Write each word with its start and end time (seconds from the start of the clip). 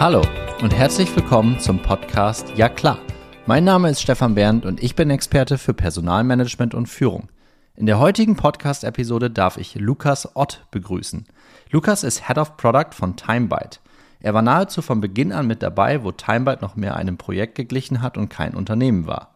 Hallo 0.00 0.22
und 0.62 0.72
herzlich 0.72 1.14
willkommen 1.16 1.58
zum 1.58 1.82
Podcast 1.82 2.52
Ja 2.56 2.68
klar. 2.68 3.00
Mein 3.46 3.64
Name 3.64 3.90
ist 3.90 4.00
Stefan 4.00 4.36
Berndt 4.36 4.64
und 4.64 4.80
ich 4.80 4.94
bin 4.94 5.10
Experte 5.10 5.58
für 5.58 5.74
Personalmanagement 5.74 6.72
und 6.72 6.86
Führung. 6.86 7.28
In 7.74 7.86
der 7.86 7.98
heutigen 7.98 8.36
Podcast-Episode 8.36 9.28
darf 9.28 9.56
ich 9.56 9.74
Lukas 9.74 10.36
Ott 10.36 10.64
begrüßen. 10.70 11.26
Lukas 11.72 12.04
ist 12.04 12.28
Head 12.28 12.38
of 12.38 12.56
Product 12.56 12.92
von 12.92 13.16
TimeByte. 13.16 13.80
Er 14.20 14.34
war 14.34 14.42
nahezu 14.42 14.82
von 14.82 15.00
Beginn 15.00 15.32
an 15.32 15.48
mit 15.48 15.64
dabei, 15.64 16.04
wo 16.04 16.12
TimeByte 16.12 16.62
noch 16.62 16.76
mehr 16.76 16.94
einem 16.94 17.18
Projekt 17.18 17.56
geglichen 17.56 18.00
hat 18.00 18.16
und 18.16 18.28
kein 18.28 18.54
Unternehmen 18.54 19.08
war. 19.08 19.34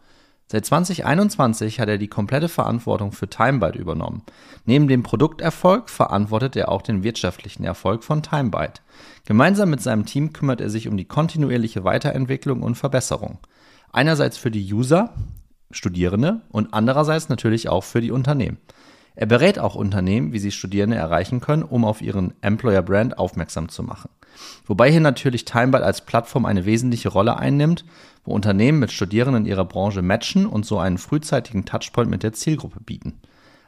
Seit 0.53 0.67
2021 0.67 1.81
hat 1.81 1.89
er 1.89 1.97
die 1.97 2.09
komplette 2.09 2.51
Verantwortung 2.51 3.13
für 3.13 3.27
TimeByte 3.27 3.79
übernommen. 3.79 4.21
Neben 4.67 4.87
dem 4.87 5.03
Produkterfolg 5.03 5.89
verantwortet 5.89 6.57
er 6.57 6.69
auch 6.69 6.83
den 6.83 7.03
wirtschaftlichen 7.03 7.65
Erfolg 7.65 8.05
von 8.05 8.23
TimeByte. 8.23 8.83
Gemeinsam 9.25 9.71
mit 9.71 9.81
seinem 9.81 10.05
Team 10.05 10.35
kümmert 10.35 10.61
er 10.61 10.69
sich 10.69 10.89
um 10.89 10.99
die 10.99 11.07
kontinuierliche 11.07 11.85
Weiterentwicklung 11.85 12.63
und 12.63 12.75
Verbesserung. 12.75 13.39
Einerseits 13.93 14.37
für 14.37 14.51
die 14.51 14.75
User, 14.75 15.15
Studierende 15.71 16.43
und 16.51 16.75
andererseits 16.75 17.31
natürlich 17.31 17.71
auch 17.71 17.85
für 17.85 18.03
die 18.03 18.11
Unternehmen. 18.11 18.59
Er 19.15 19.25
berät 19.25 19.59
auch 19.59 19.75
Unternehmen, 19.75 20.35
wie 20.35 20.39
sie 20.39 20.51
Studierende 20.51 20.97
erreichen 20.97 21.41
können, 21.41 21.63
um 21.63 21.87
auf 21.87 22.03
ihren 22.03 22.35
Employer 22.43 22.83
Brand 22.83 23.17
aufmerksam 23.17 23.71
zu 23.71 23.83
machen. 23.83 24.11
Wobei 24.67 24.91
hier 24.91 25.01
natürlich 25.01 25.45
TimeByte 25.45 25.85
als 25.85 26.05
Plattform 26.05 26.47
eine 26.47 26.65
wesentliche 26.65 27.09
Rolle 27.09 27.37
einnimmt, 27.37 27.85
wo 28.25 28.33
Unternehmen 28.33 28.79
mit 28.79 28.93
Studierenden 28.93 29.47
ihrer 29.47 29.65
Branche 29.65 30.03
matchen 30.03 30.47
und 30.47 30.65
so 30.67 30.79
einen 30.79 30.99
frühzeitigen 30.99 31.65
Touchpoint 31.65 32.11
mit 32.11 32.23
der 32.23 32.33
Zielgruppe 32.33 32.81
bieten. 32.81 33.21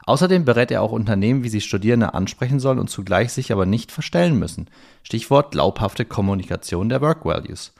Außerdem 0.06 0.44
berät 0.44 0.70
er 0.70 0.82
auch 0.82 0.92
Unternehmen, 0.92 1.44
wie 1.44 1.48
sie 1.48 1.62
Studierende 1.62 2.14
ansprechen 2.14 2.60
sollen 2.60 2.78
und 2.78 2.90
zugleich 2.90 3.32
sich 3.32 3.52
aber 3.52 3.64
nicht 3.64 3.90
verstellen 3.90 4.38
müssen. 4.38 4.68
Stichwort 5.02 5.52
glaubhafte 5.52 6.04
Kommunikation 6.04 6.90
der 6.90 7.00
Work 7.00 7.24
Values. 7.24 7.72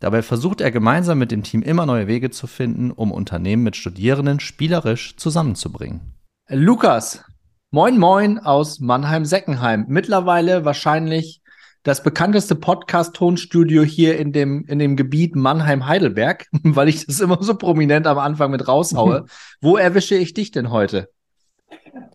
Dabei 0.00 0.22
versucht 0.22 0.60
er 0.60 0.70
gemeinsam 0.70 1.18
mit 1.18 1.30
dem 1.30 1.42
Team 1.42 1.62
immer 1.62 1.86
neue 1.86 2.06
Wege 2.06 2.30
zu 2.30 2.46
finden, 2.46 2.90
um 2.90 3.10
Unternehmen 3.12 3.62
mit 3.62 3.76
Studierenden 3.76 4.40
spielerisch 4.40 5.16
zusammenzubringen. 5.16 6.14
Lukas, 6.48 7.24
moin 7.70 7.98
moin 7.98 8.38
aus 8.38 8.80
Mannheim-Seckenheim. 8.80 9.86
Mittlerweile 9.88 10.64
wahrscheinlich 10.64 11.42
das 11.82 12.02
bekannteste 12.02 12.54
Podcast-Tonstudio 12.54 13.82
hier 13.82 14.18
in 14.18 14.32
dem, 14.32 14.64
in 14.66 14.78
dem 14.78 14.96
Gebiet 14.96 15.36
Mannheim-Heidelberg, 15.36 16.46
weil 16.62 16.88
ich 16.88 17.06
das 17.06 17.20
immer 17.20 17.42
so 17.42 17.54
prominent 17.54 18.06
am 18.06 18.18
Anfang 18.18 18.50
mit 18.50 18.66
raushaue. 18.66 19.24
Wo 19.60 19.76
erwische 19.76 20.16
ich 20.16 20.34
dich 20.34 20.50
denn 20.50 20.70
heute? 20.70 21.08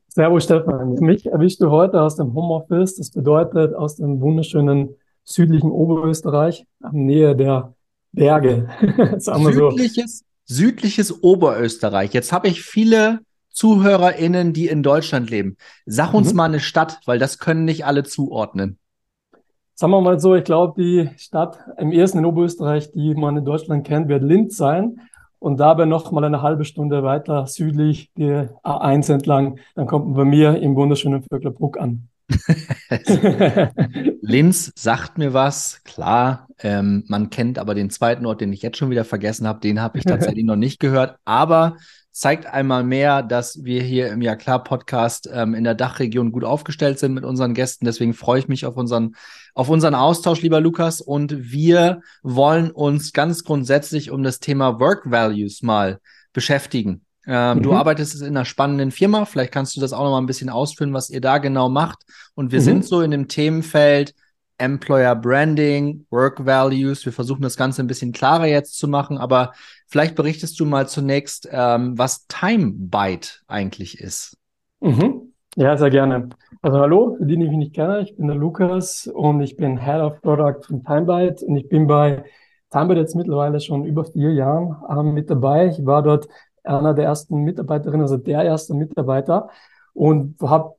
Servus 0.08 0.44
Stefan. 0.44 0.94
Mich 0.95 1.25
erwischst 1.25 1.61
du 1.61 1.72
heute 1.72 2.02
aus 2.02 2.17
dem 2.17 2.34
Homeoffice. 2.34 2.97
Das 2.97 3.09
bedeutet 3.09 3.73
aus 3.73 3.95
dem 3.95 4.22
wunderschönen 4.22 4.95
südlichen 5.23 5.72
Oberösterreich, 5.72 6.66
am 6.81 7.06
Nähe 7.06 7.36
der 7.36 7.73
Berge. 8.11 8.69
südliches, 9.17 10.19
so. 10.19 10.25
südliches 10.56 11.23
Oberösterreich. 11.23 12.14
Jetzt 12.14 12.31
habe 12.31 12.47
ich 12.47 12.61
viele 12.61 13.22
ZuhörerInnen, 13.53 14.53
die 14.53 14.67
in 14.67 14.84
Deutschland 14.84 15.30
leben. 15.30 15.58
Sag 15.86 16.14
uns 16.14 16.31
mhm. 16.31 16.38
mal 16.38 16.45
eine 16.45 16.59
Stadt, 16.59 17.00
weil 17.06 17.19
das 17.19 17.39
können 17.39 17.66
nicht 17.66 17.86
alle 17.86 18.03
zuordnen. 18.03 18.78
Sagen 19.76 19.92
wir 19.92 20.02
mal 20.02 20.20
so, 20.20 20.36
ich 20.36 20.44
glaube, 20.44 20.80
die 20.82 21.10
Stadt 21.18 21.58
im 21.78 21.92
ersten 21.92 22.20
in 22.20 22.26
Oberösterreich, 22.26 22.92
die 22.92 23.16
man 23.16 23.38
in 23.38 23.46
Deutschland 23.46 23.88
kennt, 23.88 24.08
wird 24.08 24.24
Linz 24.24 24.56
sein. 24.56 25.00
Und 25.40 25.60
dabei 25.60 25.86
noch 25.86 26.12
mal 26.12 26.24
eine 26.24 26.42
halbe 26.42 26.64
Stunde 26.64 27.04
weiter 27.04 27.48
südlich 27.48 28.12
die 28.16 28.48
A1 28.64 29.12
entlang, 29.12 29.60
dann 29.76 29.88
kommt 29.88 30.06
man 30.06 30.16
bei 30.16 30.24
mir 30.24 30.62
im 30.62 30.76
wunderschönen 30.76 31.24
Vöcklerbruck 31.24 31.78
an. 31.80 32.08
Linz 34.22 34.72
sagt 34.76 35.18
mir 35.18 35.34
was, 35.34 35.82
klar. 35.84 36.48
Ähm, 36.60 37.04
man 37.08 37.30
kennt 37.30 37.60
aber 37.60 37.76
den 37.76 37.90
zweiten 37.90 38.26
Ort, 38.26 38.40
den 38.40 38.54
ich 38.54 38.62
jetzt 38.62 38.78
schon 38.78 38.90
wieder 38.90 39.04
vergessen 39.04 39.46
habe, 39.48 39.59
den 39.59 39.81
habe 39.81 39.97
ich 39.97 40.06
tatsächlich 40.06 40.46
noch 40.46 40.56
nicht 40.56 40.80
gehört. 40.80 41.18
Aber 41.26 41.76
zeigt 42.13 42.46
einmal 42.46 42.84
mehr, 42.84 43.24
dass 43.24 43.63
wir 43.63 43.81
hier 43.81 44.09
im 44.09 44.22
Ja 44.22 44.35
klar 44.35 44.63
Podcast 44.63 45.28
ähm, 45.34 45.56
in 45.56 45.63
der 45.63 45.74
Dachregion 45.74 46.31
gut 46.31 46.44
aufgestellt 46.44 47.00
sind 47.00 47.13
mit 47.13 47.25
unseren 47.25 47.56
Gästen. 47.56 47.85
Deswegen 47.85 48.13
freue 48.13 48.40
ich 48.40 48.47
mich 48.47 48.68
auf 48.68 48.78
unseren, 48.78 49.16
auf 49.56 49.68
unseren 49.68 49.96
Austausch, 49.96 50.44
lieber 50.44 50.62
Lukas. 50.62 51.02
Und 51.02 51.52
wir 51.52 52.02
wollen 52.22 52.69
uns 52.69 53.13
ganz 53.13 53.44
grundsätzlich 53.44 54.12
um 54.12 54.22
das 54.22 54.40
Thema 54.40 54.79
Work 54.79 55.09
Values 55.09 55.63
mal 55.63 56.00
beschäftigen. 56.34 57.02
Ähm, 57.25 57.57
mhm. 57.57 57.63
Du 57.63 57.73
arbeitest 57.73 58.22
in 58.22 58.28
einer 58.28 58.46
spannenden 58.46 58.91
Firma. 58.91 59.25
Vielleicht 59.25 59.52
kannst 59.52 59.75
du 59.75 59.81
das 59.81 59.91
auch 59.91 60.03
noch 60.03 60.12
mal 60.12 60.22
ein 60.22 60.28
bisschen 60.28 60.50
ausführen, 60.50 60.94
was 60.94 61.09
ihr 61.09 61.22
da 61.22 61.40
genau 61.40 61.68
macht. 61.68 62.03
Und 62.35 62.52
wir 62.52 62.59
mhm. 62.59 62.66
sind 62.66 62.85
so 62.85 63.02
in 63.02 63.09
dem 63.09 63.28
Themenfeld 63.28 64.13
Employer 64.63 65.16
Branding, 65.16 66.06
Work 66.09 66.46
Values. 66.46 67.06
Wir 67.06 67.12
versuchen 67.12 67.41
das 67.41 67.57
Ganze 67.57 67.84
ein 67.84 67.88
bisschen 67.88 68.13
klarer 68.13 68.46
jetzt 68.46 68.78
zu 68.78 68.88
machen, 68.88 69.18
aber 69.18 69.51
vielleicht 69.88 70.16
berichtest 70.16 70.59
du 70.59 70.66
mal 70.66 70.88
zunächst, 70.88 71.50
ähm, 71.51 71.97
was 71.97 72.28
TimeByte 72.28 73.29
eigentlich 73.47 74.00
ist. 74.00 74.38
Mhm. 74.79 75.34
Ja, 75.56 75.78
sehr 75.78 75.90
gerne. 75.90 76.29
Also 76.62 76.79
hallo, 76.79 77.16
für 77.18 77.25
die, 77.25 77.38
die 77.38 77.47
mich 77.47 77.57
nicht 77.57 77.75
kennen, 77.75 78.03
ich 78.03 78.16
bin 78.16 78.28
der 78.28 78.38
Lukas 78.38 79.07
und 79.07 79.41
ich 79.41 79.57
bin 79.57 79.78
Head 79.78 80.02
of 80.02 80.22
Product 80.22 80.66
von 80.66 80.84
TimeByte 80.84 81.46
und 81.46 81.57
ich 81.57 81.68
bin 81.68 81.85
bei 81.85 82.23
TimeByte 82.72 83.02
jetzt 83.02 83.16
mittlerweile 83.16 83.59
schon 83.59 83.85
über 83.85 84.06
vier 84.06 84.34
Jahren 84.34 84.78
ähm, 84.90 85.13
mit 85.13 85.29
dabei. 85.29 85.68
Ich 85.68 85.85
war 85.85 86.02
dort 86.02 86.28
einer 86.63 86.94
der 86.94 87.06
ersten 87.06 87.44
Mitarbeiterinnen, 87.44 88.02
also 88.02 88.18
der 88.18 88.44
erste 88.44 88.73
Mitarbeiter 88.73 89.50
und 89.94 90.40
habe 90.41 90.75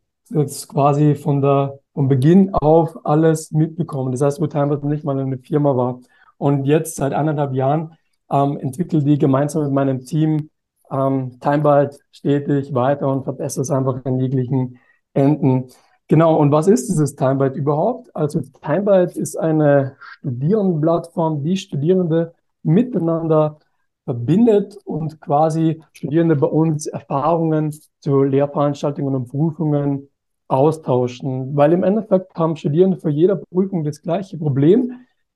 quasi 0.68 1.14
von 1.14 1.40
der 1.42 1.78
von 1.94 2.08
Beginn 2.08 2.52
auf 2.54 2.98
alles 3.04 3.52
mitbekommen. 3.52 4.12
Das 4.12 4.20
heißt, 4.20 4.40
wo 4.40 4.46
Timebot 4.46 4.84
nicht 4.84 5.04
mal 5.04 5.18
eine 5.18 5.38
Firma 5.38 5.76
war. 5.76 6.00
Und 6.38 6.64
jetzt 6.64 6.96
seit 6.96 7.12
anderthalb 7.12 7.54
Jahren 7.54 7.96
ähm, 8.30 8.58
entwickle 8.58 9.02
die 9.02 9.18
gemeinsam 9.18 9.62
mit 9.64 9.72
meinem 9.72 10.04
Team 10.04 10.50
ähm, 10.90 11.38
Timebite 11.40 11.98
stetig 12.10 12.74
weiter 12.74 13.08
und 13.08 13.24
verbessere 13.24 13.62
es 13.62 13.70
einfach 13.70 14.04
an 14.04 14.18
jeglichen 14.18 14.78
Enden. 15.14 15.68
Genau, 16.08 16.36
und 16.36 16.50
was 16.52 16.66
ist 16.66 16.88
dieses 16.88 17.14
Timebite 17.14 17.56
überhaupt? 17.56 18.14
Also 18.14 18.40
Timebite 18.40 19.18
ist 19.18 19.36
eine 19.36 19.96
Studierendenplattform, 19.98 21.42
die 21.44 21.56
Studierende 21.56 22.34
miteinander 22.62 23.58
verbindet 24.04 24.76
und 24.84 25.20
quasi 25.20 25.82
Studierende 25.92 26.36
bei 26.36 26.46
uns 26.46 26.86
Erfahrungen 26.86 27.72
zu 28.00 28.22
Lehrveranstaltungen 28.22 29.14
und 29.14 29.28
Prüfungen 29.28 30.10
austauschen, 30.48 31.56
weil 31.56 31.72
im 31.72 31.82
Endeffekt 31.82 32.34
haben 32.34 32.56
Studierende 32.56 32.98
für 32.98 33.10
jede 33.10 33.36
Prüfung 33.36 33.84
das 33.84 34.02
gleiche 34.02 34.38
Problem. 34.38 34.92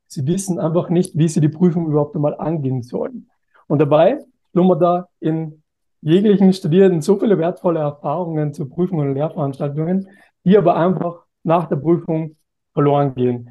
Sie 0.07 0.27
wissen 0.27 0.59
einfach 0.59 0.91
nicht, 0.91 1.17
wie 1.17 1.29
sie 1.29 1.41
die 1.41 1.49
Prüfung 1.49 1.87
überhaupt 1.87 2.15
einmal 2.15 2.37
angehen 2.39 2.83
sollen. 2.83 3.31
Und 3.67 3.81
dabei 3.81 4.25
schlummert 4.53 4.83
da 4.83 5.09
in 5.21 5.63
jeglichen 6.01 6.53
Studierenden 6.53 7.03
so 7.03 7.17
viele 7.19 7.39
wertvolle 7.39 7.81
Erfahrungen 7.81 8.53
zu 8.53 8.69
Prüfungen 8.69 9.09
und 9.09 9.15
Lehrveranstaltungen, 9.15 10.09
die 10.45 10.57
aber 10.57 10.77
einfach 10.77 11.25
nach 11.43 11.69
der 11.69 11.77
Prüfung 11.77 12.37
verloren 12.73 13.15
gehen. 13.15 13.51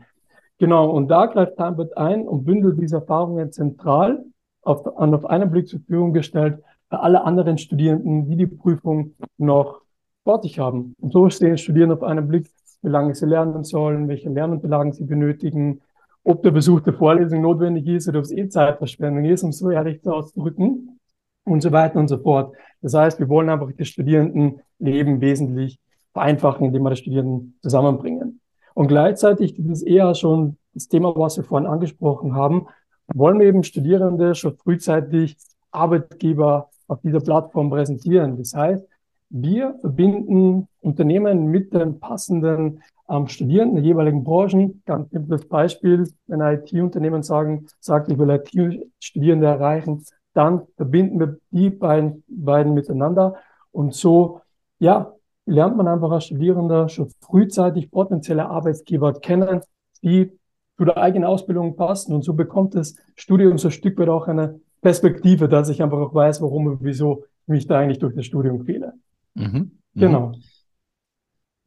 Genau, 0.57 0.89
und 0.89 1.09
da 1.09 1.27
greift 1.27 1.57
Timebot 1.57 1.95
ein 1.97 2.27
und 2.27 2.45
bündelt 2.45 2.81
diese 2.81 2.97
Erfahrungen 2.97 3.51
zentral 3.51 4.23
auf, 4.63 4.85
auf 4.85 5.25
einen 5.25 5.51
Blick 5.51 5.67
zur 5.67 5.79
Verfügung 5.79 6.13
gestellt 6.13 6.63
für 6.89 6.99
alle 6.99 7.23
anderen 7.23 7.57
Studierenden, 7.57 8.27
die 8.27 8.37
die 8.37 8.47
Prüfung 8.47 9.15
noch 9.37 9.81
fertig 10.27 10.59
haben. 10.59 10.93
Und 10.99 11.13
so 11.13 11.29
stehen 11.29 11.57
Studierende 11.57 11.95
auf 11.95 12.03
einen 12.03 12.27
Blick, 12.27 12.51
wie 12.81 12.89
lange 12.89 13.15
sie 13.15 13.25
lernen 13.25 13.63
sollen, 13.63 14.07
welche 14.07 14.29
Lernunterlagen 14.29 14.91
sie 14.91 15.05
benötigen, 15.05 15.81
ob 16.23 16.43
der 16.43 16.51
Besuch 16.51 16.81
der 16.81 16.93
Vorlesung 16.93 17.41
notwendig 17.41 17.87
ist 17.87 18.09
oder 18.09 18.19
ob 18.19 18.25
es 18.25 18.31
eh 18.31 18.49
Zeitverschwendung 18.49 19.23
ist, 19.25 19.43
um 19.43 19.53
so 19.53 19.71
ehrlich 19.71 20.05
auszudrücken 20.05 20.99
und 21.45 21.61
so 21.61 21.71
weiter 21.71 21.99
und 21.99 22.09
so 22.09 22.17
fort. 22.17 22.53
Das 22.81 22.93
heißt, 22.93 23.19
wir 23.19 23.29
wollen 23.29 23.49
einfach 23.49 23.71
das 23.77 23.87
Studierendenleben 23.87 25.21
wesentlich 25.21 25.79
vereinfachen, 26.11 26.65
indem 26.65 26.83
wir 26.83 26.89
die 26.89 26.97
Studierenden 26.97 27.57
zusammenbringen. 27.61 28.41
Und 28.73 28.87
gleichzeitig, 28.87 29.55
das 29.57 29.81
ist 29.81 29.87
eher 29.87 30.13
schon 30.13 30.57
das 30.73 30.89
Thema, 30.89 31.15
was 31.15 31.37
wir 31.37 31.45
vorhin 31.45 31.67
angesprochen 31.67 32.35
haben, 32.35 32.67
wollen 33.13 33.39
wir 33.39 33.47
eben 33.47 33.63
Studierende 33.63 34.35
schon 34.35 34.55
frühzeitig 34.57 35.37
Arbeitgeber 35.71 36.69
auf 36.87 36.99
dieser 37.01 37.21
Plattform 37.21 37.69
präsentieren. 37.69 38.37
Das 38.37 38.53
heißt, 38.53 38.85
wir 39.29 39.75
verbinden 39.81 40.67
Unternehmen 40.81 41.47
mit 41.47 41.73
den 41.73 41.99
passenden 41.99 42.81
ähm, 43.09 43.27
Studierenden 43.27 43.75
der 43.75 43.85
jeweiligen 43.85 44.23
Branchen. 44.23 44.81
Ganz 44.85 45.09
simples 45.11 45.47
Beispiel, 45.47 46.07
wenn 46.27 46.41
ein 46.41 46.59
IT-Unternehmen 46.59 47.23
sagen, 47.23 47.67
sagt, 47.79 48.09
ich 48.09 48.17
will 48.17 48.29
IT-Studierende 48.29 49.47
erreichen, 49.47 50.03
dann 50.33 50.67
verbinden 50.75 51.19
wir 51.19 51.37
die 51.51 51.69
beiden, 51.69 52.23
beiden 52.27 52.73
miteinander 52.73 53.35
und 53.71 53.93
so, 53.93 54.41
ja, 54.79 55.13
lernt 55.45 55.77
man 55.77 55.87
einfach 55.87 56.11
als 56.11 56.25
Studierender 56.25 56.89
schon 56.89 57.09
frühzeitig 57.21 57.89
potenzielle 57.89 58.47
Arbeitgeber 58.47 59.13
kennen, 59.13 59.61
die 60.03 60.31
zu 60.77 60.85
der 60.85 60.97
eigenen 60.97 61.27
Ausbildung 61.27 61.75
passen 61.75 62.13
und 62.13 62.21
so 62.23 62.33
bekommt 62.33 62.75
das 62.75 62.95
Studium 63.15 63.57
so 63.57 63.69
ein 63.69 63.71
Stück 63.71 63.97
weit 63.97 64.09
auch 64.09 64.27
eine 64.27 64.59
Perspektive, 64.81 65.49
dass 65.49 65.69
ich 65.69 65.81
einfach 65.81 65.97
auch 65.97 66.13
weiß, 66.13 66.41
warum 66.41 66.67
und 66.67 66.83
wieso 66.83 67.23
ich 67.43 67.47
mich 67.47 67.67
da 67.67 67.79
eigentlich 67.79 67.99
durch 67.99 68.13
das 68.13 68.25
Studium 68.25 68.63
quäle. 68.63 68.93
Mhm. 69.37 69.79
Genau. 69.93 70.33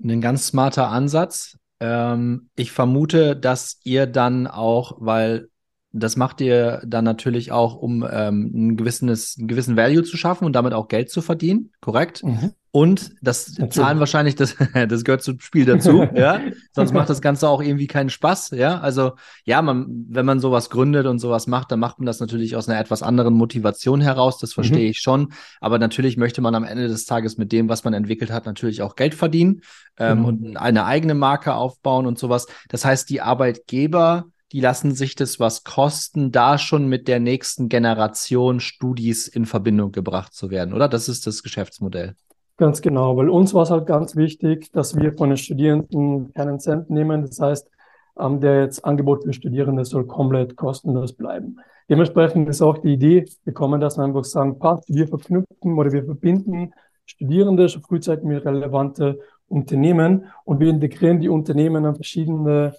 Ein 0.02 0.20
ganz 0.20 0.46
smarter 0.46 0.88
Ansatz. 0.88 1.58
Ähm, 1.78 2.50
ich 2.56 2.72
vermute, 2.72 3.36
dass 3.36 3.80
ihr 3.84 4.06
dann 4.06 4.46
auch, 4.46 4.96
weil 4.98 5.49
das 5.92 6.16
macht 6.16 6.40
ihr 6.40 6.82
dann 6.86 7.04
natürlich 7.04 7.50
auch, 7.50 7.74
um 7.74 8.06
ähm, 8.08 8.50
ein 8.54 8.76
gewisses, 8.76 9.36
einen 9.38 9.48
gewissen 9.48 9.76
Value 9.76 10.04
zu 10.04 10.16
schaffen 10.16 10.44
und 10.44 10.54
damit 10.54 10.72
auch 10.72 10.88
Geld 10.88 11.10
zu 11.10 11.20
verdienen, 11.20 11.72
korrekt? 11.80 12.22
Mhm. 12.22 12.52
Und 12.72 13.10
das 13.20 13.48
Natürlich. 13.48 13.72
Zahlen 13.72 13.98
wahrscheinlich, 13.98 14.36
das, 14.36 14.54
das 14.88 15.02
gehört 15.02 15.22
zum 15.22 15.40
Spiel 15.40 15.64
dazu, 15.64 16.06
ja. 16.14 16.40
Sonst 16.72 16.92
macht 16.92 17.10
das 17.10 17.20
Ganze 17.20 17.48
auch 17.48 17.60
irgendwie 17.60 17.88
keinen 17.88 18.10
Spaß, 18.10 18.50
ja. 18.50 18.78
Also, 18.78 19.12
ja, 19.44 19.60
man, 19.62 20.06
wenn 20.08 20.24
man 20.24 20.38
sowas 20.38 20.70
gründet 20.70 21.06
und 21.06 21.18
sowas 21.18 21.48
macht, 21.48 21.72
dann 21.72 21.80
macht 21.80 21.98
man 21.98 22.06
das 22.06 22.20
natürlich 22.20 22.54
aus 22.54 22.68
einer 22.68 22.78
etwas 22.78 23.02
anderen 23.02 23.34
Motivation 23.34 24.00
heraus, 24.00 24.38
das 24.38 24.52
verstehe 24.52 24.84
mhm. 24.84 24.90
ich 24.90 25.00
schon. 25.00 25.32
Aber 25.60 25.80
natürlich 25.80 26.16
möchte 26.16 26.40
man 26.40 26.54
am 26.54 26.62
Ende 26.62 26.86
des 26.86 27.06
Tages 27.06 27.38
mit 27.38 27.50
dem, 27.50 27.68
was 27.68 27.82
man 27.82 27.94
entwickelt 27.94 28.30
hat, 28.30 28.46
natürlich 28.46 28.82
auch 28.82 28.94
Geld 28.94 29.16
verdienen 29.16 29.62
ähm, 29.98 30.20
mhm. 30.20 30.24
und 30.24 30.56
eine 30.56 30.84
eigene 30.84 31.14
Marke 31.14 31.54
aufbauen 31.54 32.06
und 32.06 32.20
sowas. 32.20 32.46
Das 32.68 32.84
heißt, 32.84 33.10
die 33.10 33.20
Arbeitgeber 33.20 34.26
die 34.52 34.60
lassen 34.60 34.94
sich 34.94 35.14
das 35.14 35.38
was 35.38 35.64
kosten, 35.64 36.32
da 36.32 36.58
schon 36.58 36.88
mit 36.88 37.08
der 37.08 37.20
nächsten 37.20 37.68
Generation 37.68 38.60
Studis 38.60 39.28
in 39.28 39.46
Verbindung 39.46 39.92
gebracht 39.92 40.34
zu 40.34 40.50
werden, 40.50 40.74
oder? 40.74 40.88
Das 40.88 41.08
ist 41.08 41.26
das 41.26 41.42
Geschäftsmodell. 41.42 42.14
Ganz 42.56 42.82
genau, 42.82 43.16
weil 43.16 43.28
uns 43.28 43.54
war 43.54 43.62
es 43.62 43.70
halt 43.70 43.86
ganz 43.86 44.16
wichtig, 44.16 44.70
dass 44.72 44.94
wir 44.94 45.14
von 45.14 45.30
den 45.30 45.38
Studierenden 45.38 46.32
keinen 46.34 46.60
Cent 46.60 46.90
nehmen. 46.90 47.24
Das 47.24 47.40
heißt, 47.40 47.70
ähm, 48.18 48.40
der 48.40 48.62
jetzt 48.62 48.84
Angebot 48.84 49.24
für 49.24 49.32
Studierende 49.32 49.84
soll 49.84 50.06
komplett 50.06 50.56
kostenlos 50.56 51.12
bleiben. 51.12 51.58
Dementsprechend 51.88 52.48
ist 52.48 52.60
auch 52.60 52.78
die 52.78 52.92
Idee 52.92 53.24
gekommen, 53.44 53.80
dass 53.80 53.96
wir 53.96 54.04
einfach 54.04 54.24
sagen, 54.24 54.58
passt, 54.58 54.88
wir 54.88 55.08
verknüpfen 55.08 55.78
oder 55.78 55.90
wir 55.90 56.04
verbinden 56.04 56.72
Studierende 57.06 57.68
schon 57.68 57.82
frühzeitig 57.82 58.24
mit 58.24 58.44
relevante 58.44 59.18
Unternehmen 59.48 60.26
und 60.44 60.60
wir 60.60 60.70
integrieren 60.70 61.18
die 61.18 61.28
Unternehmen 61.28 61.84
an 61.84 61.96
verschiedene 61.96 62.74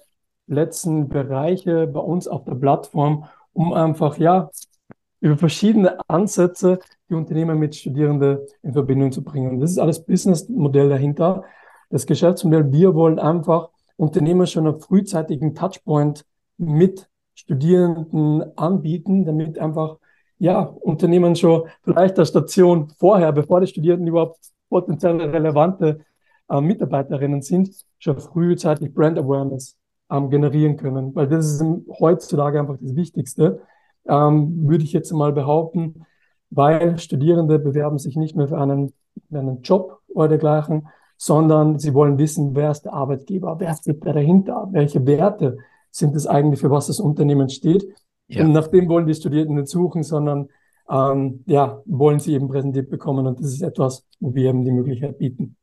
letzten 0.48 1.10
Bereiche 1.10 1.88
bei 1.88 2.00
uns 2.00 2.28
auf 2.28 2.44
der 2.44 2.56
Plattform, 2.56 3.26
um 3.54 3.74
einfach, 3.74 4.18
ja, 4.18 4.50
über 5.20 5.38
verschiedene 5.38 5.98
Ansätze 6.10 6.80
die 7.10 7.14
Unternehmen 7.14 7.60
mit 7.60 7.76
Studierenden 7.76 8.40
in 8.64 8.74
Verbindung 8.74 9.12
zu 9.12 9.24
bringen. 9.24 9.60
Das 9.60 9.72
ist 9.72 9.78
alles 9.78 10.04
Businessmodell 10.04 10.90
dahinter. 10.90 11.44
Das 11.90 12.06
Geschäftsmodell, 12.06 12.72
wir 12.72 12.96
wollen 12.96 13.20
einfach 13.20 13.70
Unternehmen 13.98 14.48
schon 14.48 14.68
einen 14.68 14.80
frühzeitigen 14.80 15.54
Touchpoint 15.54 16.26
mit 16.58 17.08
Studierenden 17.36 18.58
anbieten, 18.58 19.26
damit 19.26 19.60
einfach 19.60 19.98
ja, 20.40 20.62
Unternehmen 20.62 21.36
schon 21.36 21.68
vielleicht 21.84 22.18
der 22.18 22.26
Station 22.26 22.90
vorher, 22.98 23.32
bevor 23.32 23.62
die 23.62 23.68
Studierenden 23.68 24.08
überhaupt 24.08 24.40
potenziell 24.70 25.22
relevante 25.22 26.00
äh, 26.50 26.62
Mitarbeiterinnen 26.62 27.44
sind, 27.44 27.70
schon 28.00 28.20
frühzeitig 28.20 28.92
Brand 28.92 29.20
Awareness 29.20 29.78
ähm, 30.12 30.30
generieren 30.30 30.78
können. 30.78 31.16
Weil 31.16 31.28
das 31.28 31.46
ist 31.46 31.64
heutzutage 32.00 32.60
einfach 32.60 32.78
das 32.80 32.96
Wichtigste, 32.96 33.62
ähm, 34.08 34.68
würde 34.68 34.84
ich 34.84 34.94
jetzt 34.94 35.12
mal 35.12 35.32
behaupten, 35.32 36.06
weil 36.50 36.98
Studierende 36.98 37.60
bewerben 37.60 37.98
sich 37.98 38.16
nicht 38.18 38.36
mehr 38.36 38.48
für 38.48 38.60
einen, 38.60 38.94
für 39.30 39.40
einen 39.40 39.62
Job 39.62 40.00
oder 40.10 40.30
dergleichen, 40.30 40.88
sondern 41.18 41.80
sie 41.80 41.94
wollen 41.94 42.18
wissen, 42.18 42.56
wer 42.56 42.72
ist 42.72 42.84
der 42.84 42.94
Arbeitgeber, 42.94 43.60
wer 43.60 43.74
steht 43.76 44.06
da 44.06 44.12
dahinter, 44.12 44.68
welche 44.72 45.06
Werte 45.06 45.58
sind 45.92 46.16
es 46.16 46.26
eigentlich, 46.28 46.60
für 46.60 46.72
was 46.72 46.88
das 46.88 47.00
Unternehmen 47.00 47.50
steht. 47.50 47.86
Ja. 48.28 48.44
Und 48.44 48.54
nach 48.54 48.68
dem 48.68 48.90
wollen 48.90 49.08
die 49.08 49.14
Studierenden 49.14 49.58
nicht 49.58 49.68
suchen, 49.68 50.04
sondern 50.04 50.50
ähm, 50.90 51.44
ja, 51.46 51.82
wollen 51.86 52.20
sie 52.20 52.34
eben 52.34 52.48
präsentiert 52.48 52.90
bekommen. 52.90 53.28
Und 53.28 53.40
das 53.40 53.48
ist 53.48 53.62
etwas, 53.62 54.06
wo 54.20 54.34
wir 54.34 54.50
eben 54.50 54.66
die 54.66 54.72
Möglichkeit 54.72 55.18
bieten. 55.18 55.58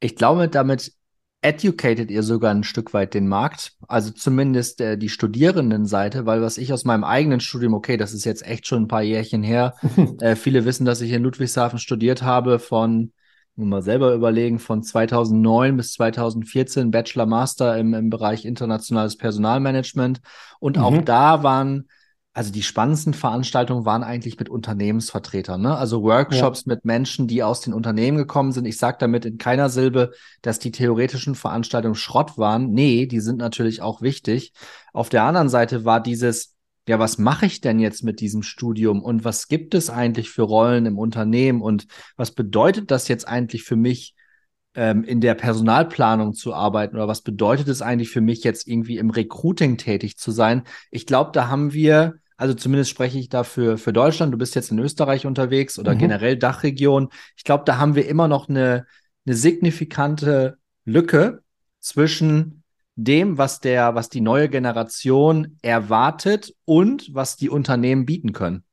Ich 0.00 0.16
glaube, 0.16 0.48
damit 0.48 0.94
educated 1.42 2.10
ihr 2.10 2.22
sogar 2.22 2.50
ein 2.50 2.64
Stück 2.64 2.92
weit 2.92 3.14
den 3.14 3.26
Markt, 3.26 3.72
also 3.88 4.10
zumindest 4.10 4.80
äh, 4.80 4.98
die 4.98 5.08
Studierendenseite, 5.08 6.26
weil 6.26 6.42
was 6.42 6.58
ich 6.58 6.72
aus 6.72 6.84
meinem 6.84 7.04
eigenen 7.04 7.40
Studium, 7.40 7.74
okay, 7.74 7.96
das 7.96 8.12
ist 8.12 8.24
jetzt 8.24 8.46
echt 8.46 8.66
schon 8.66 8.82
ein 8.82 8.88
paar 8.88 9.02
Jährchen 9.02 9.42
her, 9.42 9.74
äh, 10.20 10.36
viele 10.36 10.64
wissen, 10.64 10.84
dass 10.84 11.00
ich 11.00 11.12
in 11.12 11.22
Ludwigshafen 11.22 11.78
studiert 11.78 12.22
habe 12.22 12.58
von, 12.58 13.12
muss 13.56 13.68
mal 13.68 13.82
selber 13.82 14.14
überlegen, 14.14 14.58
von 14.58 14.82
2009 14.82 15.76
bis 15.76 15.92
2014 15.94 16.90
Bachelor 16.90 17.26
Master 17.26 17.78
im, 17.78 17.94
im 17.94 18.10
Bereich 18.10 18.44
internationales 18.44 19.16
Personalmanagement. 19.16 20.20
Und 20.58 20.76
mhm. 20.76 20.82
auch 20.82 20.98
da 21.02 21.42
waren 21.42 21.88
also 22.32 22.52
die 22.52 22.62
spannendsten 22.62 23.12
Veranstaltungen 23.12 23.84
waren 23.84 24.04
eigentlich 24.04 24.38
mit 24.38 24.48
Unternehmensvertretern, 24.48 25.60
ne? 25.60 25.76
Also 25.76 26.02
Workshops 26.02 26.64
ja. 26.64 26.74
mit 26.74 26.84
Menschen, 26.84 27.26
die 27.26 27.42
aus 27.42 27.60
den 27.60 27.72
Unternehmen 27.72 28.18
gekommen 28.18 28.52
sind. 28.52 28.66
Ich 28.66 28.78
sage 28.78 28.98
damit 29.00 29.24
in 29.24 29.36
keiner 29.36 29.68
Silbe, 29.68 30.12
dass 30.40 30.60
die 30.60 30.70
theoretischen 30.70 31.34
Veranstaltungen 31.34 31.96
Schrott 31.96 32.38
waren. 32.38 32.70
Nee, 32.70 33.06
die 33.06 33.20
sind 33.20 33.38
natürlich 33.38 33.82
auch 33.82 34.00
wichtig. 34.00 34.52
Auf 34.92 35.08
der 35.08 35.24
anderen 35.24 35.48
Seite 35.48 35.84
war 35.84 36.00
dieses, 36.00 36.54
ja, 36.86 37.00
was 37.00 37.18
mache 37.18 37.46
ich 37.46 37.60
denn 37.60 37.80
jetzt 37.80 38.04
mit 38.04 38.20
diesem 38.20 38.44
Studium 38.44 39.02
und 39.02 39.24
was 39.24 39.48
gibt 39.48 39.74
es 39.74 39.90
eigentlich 39.90 40.30
für 40.30 40.42
Rollen 40.42 40.86
im 40.86 40.98
Unternehmen 40.98 41.60
und 41.60 41.88
was 42.16 42.30
bedeutet 42.30 42.92
das 42.92 43.08
jetzt 43.08 43.26
eigentlich 43.26 43.64
für 43.64 43.76
mich, 43.76 44.14
ähm, 44.74 45.04
in 45.04 45.20
der 45.20 45.34
Personalplanung 45.34 46.32
zu 46.32 46.54
arbeiten 46.54 46.96
oder 46.96 47.08
was 47.08 47.22
bedeutet 47.22 47.68
es 47.68 47.82
eigentlich 47.82 48.10
für 48.10 48.20
mich 48.20 48.44
jetzt 48.44 48.68
irgendwie 48.68 48.98
im 48.98 49.10
Recruiting 49.10 49.76
tätig 49.76 50.16
zu 50.16 50.30
sein? 50.30 50.62
Ich 50.90 51.06
glaube, 51.06 51.30
da 51.32 51.48
haben 51.48 51.72
wir, 51.72 52.14
also 52.36 52.54
zumindest 52.54 52.90
spreche 52.90 53.18
ich 53.18 53.28
da 53.28 53.44
für, 53.44 53.78
für 53.78 53.92
Deutschland, 53.92 54.32
du 54.32 54.38
bist 54.38 54.54
jetzt 54.54 54.70
in 54.70 54.78
Österreich 54.78 55.26
unterwegs 55.26 55.78
oder 55.78 55.94
mhm. 55.94 55.98
generell 55.98 56.36
Dachregion. 56.36 57.08
Ich 57.36 57.44
glaube, 57.44 57.64
da 57.66 57.78
haben 57.78 57.94
wir 57.94 58.08
immer 58.08 58.28
noch 58.28 58.48
eine, 58.48 58.86
eine 59.26 59.34
signifikante 59.34 60.58
Lücke 60.84 61.42
zwischen 61.80 62.62
dem, 62.96 63.38
was 63.38 63.60
der, 63.60 63.94
was 63.94 64.08
die 64.08 64.20
neue 64.20 64.48
Generation 64.48 65.56
erwartet 65.62 66.54
und 66.64 67.14
was 67.14 67.36
die 67.36 67.48
Unternehmen 67.48 68.04
bieten 68.04 68.32
können. 68.32 68.64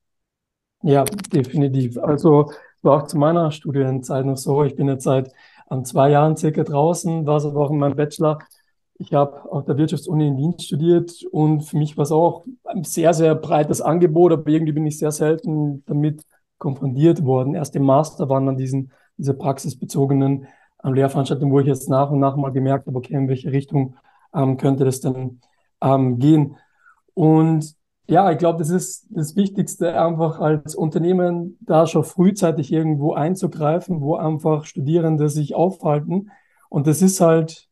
Ja, 0.84 1.06
definitiv. 1.06 1.98
Also 1.98 2.52
war 2.82 3.04
auch 3.04 3.08
zu 3.08 3.18
meiner 3.18 3.52
Studienzeit 3.52 4.26
noch 4.26 4.38
so. 4.38 4.64
Ich 4.64 4.76
bin 4.76 4.88
jetzt 4.88 5.04
seit 5.04 5.32
an 5.68 5.86
zwei 5.86 6.10
Jahren 6.10 6.38
circa 6.38 6.64
draußen, 6.64 7.26
war 7.26 7.38
es 7.38 7.46
aber 7.46 7.66
auch 7.66 7.72
in 7.72 7.78
meinem 7.78 7.96
Bachelor. 7.96 8.40
Ich 9.00 9.14
habe 9.14 9.52
auf 9.52 9.66
der 9.66 9.78
Wirtschaftsuni 9.78 10.28
in 10.28 10.38
Wien 10.38 10.60
studiert 10.60 11.24
und 11.32 11.62
für 11.62 11.78
mich 11.78 11.98
war 11.98 12.04
es 12.04 12.12
auch 12.12 12.46
ein 12.64 12.84
sehr, 12.84 13.14
sehr 13.14 13.36
breites 13.36 13.82
Angebot, 13.82 14.32
aber 14.32 14.48
irgendwie 14.50 14.72
bin 14.72 14.88
ich 14.88 14.98
sehr 14.98 15.12
selten 15.12 15.84
damit 15.86 16.24
konfrontiert 16.58 17.24
worden. 17.24 17.54
Erst 17.54 17.76
im 17.76 17.84
Master 17.84 18.28
waren 18.30 18.48
dann 18.48 18.58
diesen, 18.58 18.92
diese 19.18 19.36
praxisbezogenen 19.36 20.48
ähm, 20.84 20.94
Lehrveranstaltungen, 20.94 21.54
wo 21.54 21.60
ich 21.60 21.68
jetzt 21.68 21.90
nach 21.90 22.10
und 22.10 22.20
nach 22.20 22.36
mal 22.36 22.52
gemerkt 22.52 22.88
habe, 22.88 22.98
okay, 22.98 23.14
in 23.14 23.28
welche 23.28 23.52
Richtung 23.52 23.96
ähm, 24.34 24.58
könnte 24.58 24.86
das 24.86 25.00
denn 25.00 25.42
ähm, 25.82 26.18
gehen. 26.18 26.58
Und 27.14 27.76
ja, 28.08 28.32
ich 28.32 28.38
glaube, 28.38 28.60
das 28.60 28.70
ist 28.70 29.08
das 29.10 29.36
Wichtigste, 29.36 30.00
einfach 30.00 30.40
als 30.40 30.76
Unternehmen 30.76 31.58
da 31.62 31.88
schon 31.88 32.04
frühzeitig 32.06 32.72
irgendwo 32.72 33.14
einzugreifen, 33.14 34.02
wo 34.02 34.16
einfach 34.16 34.66
Studierende 34.66 35.30
sich 35.30 35.56
aufhalten. 35.56 36.32
Und 36.70 36.88
das 36.88 37.02
ist 37.02 37.20
halt 37.20 37.68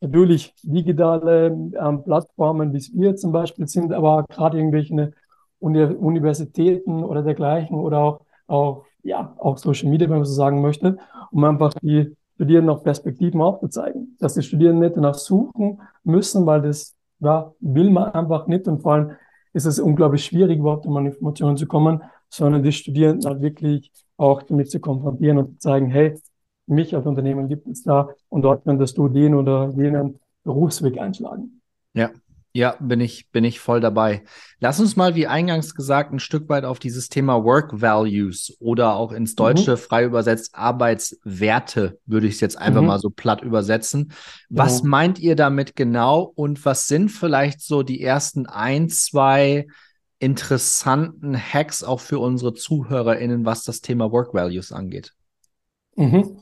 natürlich 0.00 0.54
digitale 0.62 1.46
ähm, 1.48 2.02
Plattformen, 2.02 2.72
wie 2.72 2.78
es 2.78 2.94
wir 2.94 3.16
zum 3.16 3.32
Beispiel 3.32 3.66
sind, 3.66 3.92
aber 3.92 4.24
gerade 4.28 4.58
irgendwelche 4.58 5.12
Uni 5.58 5.82
Universitäten 5.84 7.04
oder 7.04 7.22
dergleichen 7.22 7.76
oder 7.78 7.98
auch, 8.00 8.20
auch, 8.46 8.84
ja, 9.02 9.34
auch 9.38 9.58
Social 9.58 9.90
Media, 9.90 10.08
wenn 10.08 10.16
man 10.16 10.24
so 10.24 10.34
sagen 10.34 10.62
möchte, 10.62 10.98
um 11.30 11.44
einfach 11.44 11.74
die 11.82 12.16
Studierenden 12.36 12.74
auch 12.74 12.82
Perspektiven 12.82 13.40
aufzuzeigen, 13.40 14.16
dass 14.18 14.34
die 14.34 14.42
Studierenden 14.42 14.84
nicht 14.84 14.96
danach 14.96 15.14
suchen 15.14 15.80
müssen, 16.04 16.46
weil 16.46 16.62
das 16.62 16.94
ja, 17.20 17.52
will 17.60 17.90
man 17.90 18.12
einfach 18.12 18.46
nicht 18.46 18.66
und 18.66 18.82
vor 18.82 18.94
allem 18.94 19.12
ist 19.54 19.64
es 19.64 19.78
unglaublich 19.78 20.24
schwierig, 20.24 20.58
überhaupt 20.58 20.84
um 20.84 20.96
an 20.96 21.06
Informationen 21.06 21.56
zu 21.56 21.66
kommen, 21.66 22.02
sondern 22.28 22.62
die 22.62 22.72
Studierenden 22.72 23.30
halt 23.30 23.40
wirklich 23.40 23.90
auch 24.16 24.42
damit 24.42 24.70
zu 24.70 24.80
konfrontieren 24.80 25.38
und 25.38 25.52
zu 25.52 25.58
zeigen, 25.58 25.88
hey, 25.88 26.14
mich 26.66 26.94
als 26.94 27.06
Unternehmen 27.06 27.48
gibt 27.48 27.66
es 27.68 27.82
da 27.82 28.10
und 28.28 28.42
dort 28.42 28.64
könntest 28.64 28.98
du 28.98 29.08
den 29.08 29.34
oder 29.34 29.72
jenen 29.76 30.18
Berufsweg 30.42 30.98
einschlagen. 30.98 31.60
Ja, 31.94 32.10
ja, 32.56 32.76
bin 32.78 33.00
ich, 33.00 33.28
bin 33.30 33.42
ich 33.42 33.58
voll 33.58 33.80
dabei. 33.80 34.22
Lass 34.60 34.78
uns 34.78 34.94
mal, 34.94 35.16
wie 35.16 35.26
eingangs 35.26 35.74
gesagt, 35.74 36.12
ein 36.12 36.20
Stück 36.20 36.48
weit 36.48 36.64
auf 36.64 36.78
dieses 36.78 37.08
Thema 37.08 37.42
Work 37.42 37.80
Values 37.80 38.56
oder 38.60 38.94
auch 38.94 39.10
ins 39.10 39.34
Deutsche 39.34 39.72
mhm. 39.72 39.76
frei 39.76 40.04
übersetzt 40.04 40.54
Arbeitswerte, 40.54 41.98
würde 42.06 42.28
ich 42.28 42.34
es 42.34 42.40
jetzt 42.40 42.56
einfach 42.56 42.80
mhm. 42.80 42.86
mal 42.86 43.00
so 43.00 43.10
platt 43.10 43.42
übersetzen. 43.42 44.12
Was 44.50 44.82
genau. 44.82 44.90
meint 44.90 45.18
ihr 45.18 45.34
damit 45.34 45.74
genau 45.74 46.32
und 46.36 46.64
was 46.64 46.86
sind 46.86 47.08
vielleicht 47.08 47.60
so 47.60 47.82
die 47.82 48.00
ersten 48.00 48.46
ein, 48.46 48.88
zwei 48.88 49.66
interessanten 50.20 51.36
Hacks 51.36 51.82
auch 51.82 51.98
für 51.98 52.20
unsere 52.20 52.54
ZuhörerInnen, 52.54 53.44
was 53.44 53.64
das 53.64 53.80
Thema 53.80 54.12
Work 54.12 54.32
Values 54.32 54.70
angeht? 54.70 55.12
Mhm. 55.96 56.38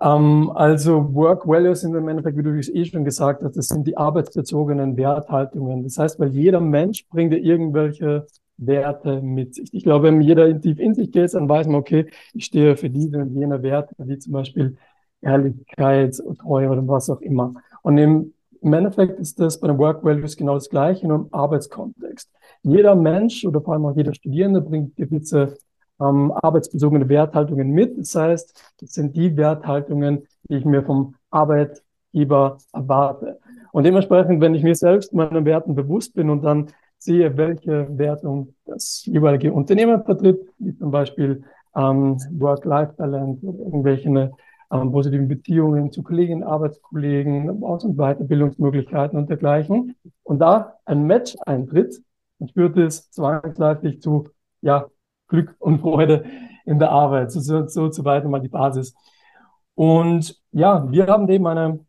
Ähm, 0.00 0.50
also 0.54 1.14
Work 1.14 1.46
Values 1.46 1.82
sind 1.82 1.94
im 1.94 2.08
Endeffekt, 2.08 2.36
wie 2.36 2.42
du 2.42 2.58
es 2.58 2.68
eh 2.68 2.84
schon 2.84 3.04
gesagt 3.04 3.42
hast, 3.42 3.56
das 3.56 3.68
sind 3.68 3.86
die 3.86 3.96
arbeitsbezogenen 3.96 4.96
Werthaltungen. 4.96 5.82
Das 5.84 5.98
heißt, 5.98 6.18
weil 6.18 6.30
jeder 6.30 6.60
Mensch 6.60 7.06
bringt 7.08 7.32
ja 7.32 7.38
irgendwelche 7.38 8.26
Werte 8.56 9.20
mit 9.22 9.54
sich. 9.54 9.68
Ich 9.72 9.84
glaube, 9.84 10.08
wenn 10.08 10.20
jeder 10.20 10.60
tief 10.60 10.78
in 10.78 10.94
sich 10.94 11.10
geht, 11.12 11.34
dann 11.34 11.48
weiß 11.48 11.66
man, 11.66 11.76
okay, 11.76 12.06
ich 12.32 12.44
stehe 12.46 12.76
für 12.76 12.90
diese 12.90 13.18
und 13.18 13.34
jene 13.34 13.62
Werte, 13.62 13.94
wie 13.98 14.18
zum 14.18 14.32
Beispiel 14.32 14.76
Ehrlichkeit, 15.20 16.16
Treue 16.40 16.70
oder 16.70 16.86
was 16.86 17.10
auch 17.10 17.20
immer. 17.20 17.54
Und 17.82 17.98
im 17.98 18.34
im 18.64 18.72
Endeffekt 18.72 19.20
ist 19.20 19.38
das 19.38 19.60
bei 19.60 19.66
den 19.68 19.76
Work 19.76 20.02
Values 20.02 20.38
genau 20.38 20.54
das 20.54 20.70
Gleiche, 20.70 21.06
nur 21.06 21.18
im 21.18 21.28
Arbeitskontext. 21.32 22.30
Jeder 22.62 22.94
Mensch 22.94 23.44
oder 23.44 23.60
vor 23.60 23.74
allem 23.74 23.84
auch 23.84 23.94
jeder 23.94 24.14
Studierende 24.14 24.62
bringt 24.62 24.96
gewisse 24.96 25.58
ähm, 26.00 26.32
arbeitsbezogene 26.32 27.08
Werthaltungen 27.08 27.70
mit. 27.70 27.98
Das 27.98 28.14
heißt, 28.14 28.74
das 28.80 28.90
sind 28.92 29.16
die 29.16 29.36
Werthaltungen, 29.36 30.26
die 30.48 30.56
ich 30.56 30.64
mir 30.64 30.82
vom 30.82 31.14
Arbeitgeber 31.30 32.58
erwarte. 32.72 33.38
Und 33.72 33.84
dementsprechend, 33.84 34.40
wenn 34.40 34.54
ich 34.54 34.62
mir 34.62 34.74
selbst 34.74 35.12
meinen 35.12 35.44
Werten 35.44 35.74
bewusst 35.74 36.14
bin 36.14 36.30
und 36.30 36.42
dann 36.42 36.68
sehe, 36.98 37.36
welche 37.36 37.86
Wertung 37.98 38.54
das 38.66 39.04
jeweilige 39.04 39.52
Unternehmen 39.52 40.04
vertritt, 40.04 40.40
wie 40.58 40.76
zum 40.76 40.90
Beispiel 40.90 41.42
ähm, 41.76 42.18
Work-Life-Balance 42.38 43.44
oder 43.44 43.58
irgendwelche 43.58 44.32
ähm, 44.70 44.92
positiven 44.92 45.28
Beziehungen 45.28 45.92
zu 45.92 46.02
Kolleginnen, 46.02 46.42
Arbeitskollegen, 46.42 47.62
Aus- 47.62 47.84
und 47.84 47.96
Weiterbildungsmöglichkeiten 47.96 49.18
und 49.18 49.28
dergleichen. 49.28 49.96
Und 50.22 50.38
da 50.38 50.74
ein 50.84 51.06
Match 51.06 51.36
eintritt, 51.44 52.00
dann 52.38 52.48
führt 52.48 52.76
es 52.76 53.10
zwangsläufig 53.10 54.00
zu 54.00 54.28
ja, 54.62 54.86
Glück 55.28 55.54
und 55.58 55.80
Freude 55.80 56.24
in 56.64 56.78
der 56.78 56.90
Arbeit. 56.90 57.32
So, 57.32 57.40
so, 57.40 57.66
so 57.66 57.88
zu 57.88 58.04
weiter 58.04 58.28
mal 58.28 58.40
die 58.40 58.48
Basis. 58.48 58.94
Und 59.74 60.40
ja, 60.52 60.90
wir 60.90 61.06
haben 61.06 61.28
eben 61.28 61.46
eine, 61.46 61.80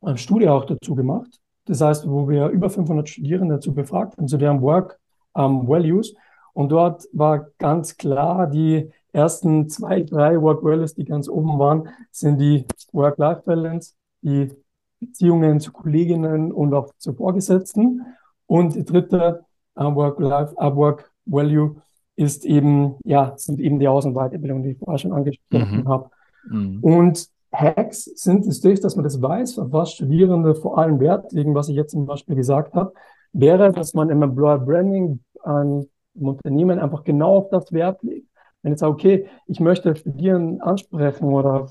eine 0.00 0.18
Studie 0.18 0.48
auch 0.48 0.64
dazu 0.64 0.94
gemacht. 0.94 1.40
Das 1.66 1.80
heißt, 1.80 2.08
wo 2.08 2.28
wir 2.28 2.48
über 2.48 2.70
500 2.70 3.08
Studierende 3.08 3.54
dazu 3.54 3.74
befragt 3.74 4.16
haben, 4.16 4.28
zu 4.28 4.36
deren 4.36 4.60
Work 4.60 4.98
um, 5.32 5.66
Values. 5.66 6.14
Und 6.52 6.70
dort 6.70 7.04
war 7.12 7.48
ganz 7.58 7.96
klar, 7.96 8.46
die 8.46 8.90
ersten 9.12 9.68
zwei, 9.68 10.02
drei 10.02 10.40
Work 10.40 10.62
Values, 10.62 10.94
die 10.94 11.04
ganz 11.04 11.28
oben 11.28 11.58
waren, 11.58 11.88
sind 12.10 12.38
die 12.38 12.66
Work-Life-Balance, 12.92 13.94
die 14.22 14.52
Beziehungen 15.00 15.60
zu 15.60 15.72
Kolleginnen 15.72 16.52
und 16.52 16.74
auch 16.74 16.90
zu 16.98 17.14
Vorgesetzten. 17.14 18.02
Und 18.46 18.74
die 18.74 18.84
dritte 18.84 19.44
uh, 19.76 19.94
Work-Life, 19.94 20.54
uh, 20.58 20.76
Work 20.76 21.12
Value 21.24 21.76
ist 22.16 22.44
eben, 22.44 22.96
ja, 23.04 23.34
sind 23.36 23.60
eben 23.60 23.78
die 23.78 23.88
Aus- 23.88 24.06
und 24.06 24.14
Weiterbildung, 24.14 24.62
die 24.62 24.70
ich 24.70 24.78
vorher 24.78 24.98
schon 24.98 25.12
angesprochen 25.12 25.82
mhm. 25.82 25.88
habe. 25.88 26.10
Mhm. 26.48 26.78
Und 26.82 27.28
Hacks 27.52 28.04
sind 28.04 28.46
es 28.46 28.60
durch, 28.60 28.80
dass 28.80 28.96
man 28.96 29.04
das 29.04 29.20
weiß, 29.20 29.60
was 29.64 29.92
Studierende 29.92 30.54
vor 30.54 30.78
allem 30.78 31.00
Wert 31.00 31.32
legen, 31.32 31.54
was 31.54 31.68
ich 31.68 31.76
jetzt 31.76 31.92
zum 31.92 32.06
Beispiel 32.06 32.36
gesagt 32.36 32.74
habe, 32.74 32.92
wäre, 33.32 33.72
dass 33.72 33.94
man 33.94 34.10
im 34.10 34.22
Employer 34.22 34.58
Branding 34.58 35.20
an 35.42 35.86
im 36.14 36.28
Unternehmen 36.28 36.78
einfach 36.78 37.04
genau 37.04 37.36
auf 37.36 37.50
das 37.50 37.72
Wert 37.72 38.02
legt. 38.02 38.28
Wenn 38.62 38.72
ich 38.72 38.78
sage, 38.78 38.92
okay, 38.92 39.26
ich 39.46 39.60
möchte 39.60 39.94
Studierende 39.94 40.64
ansprechen 40.64 41.24
oder 41.24 41.70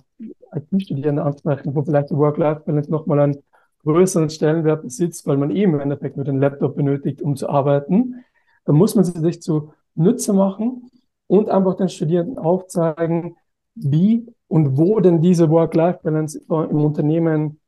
IT-Studierende 0.54 1.24
ansprechen, 1.24 1.74
wo 1.74 1.82
vielleicht 1.82 2.12
die 2.12 2.18
Work-Life-Balance 2.18 2.92
nochmal 2.92 3.20
einen 3.20 3.38
größeren 3.84 4.30
Stellenwert 4.30 4.84
besitzt, 4.84 5.26
weil 5.26 5.38
man 5.38 5.52
eben 5.52 5.74
im 5.74 5.80
Endeffekt 5.80 6.18
nur 6.18 6.26
den 6.26 6.40
Laptop 6.40 6.76
benötigt, 6.76 7.22
um 7.22 7.36
zu 7.36 7.50
arbeiten, 7.50 8.24
dann 8.66 8.76
muss 8.76 8.96
man 8.96 9.04
sie 9.04 9.20
sich 9.20 9.42
zu 9.42 9.74
Nütze 9.96 10.34
machen 10.34 10.90
und 11.28 11.50
einfach 11.50 11.76
den 11.76 11.90
Studierenden 11.90 12.38
aufzeigen, 12.38 13.36
wie 13.76 14.28
und 14.48 14.78
wo 14.78 15.00
denn 15.00 15.22
diese 15.22 15.50
Work-Life-Balance 15.50 16.42
im 16.48 16.86
Unternehmen 16.86 17.60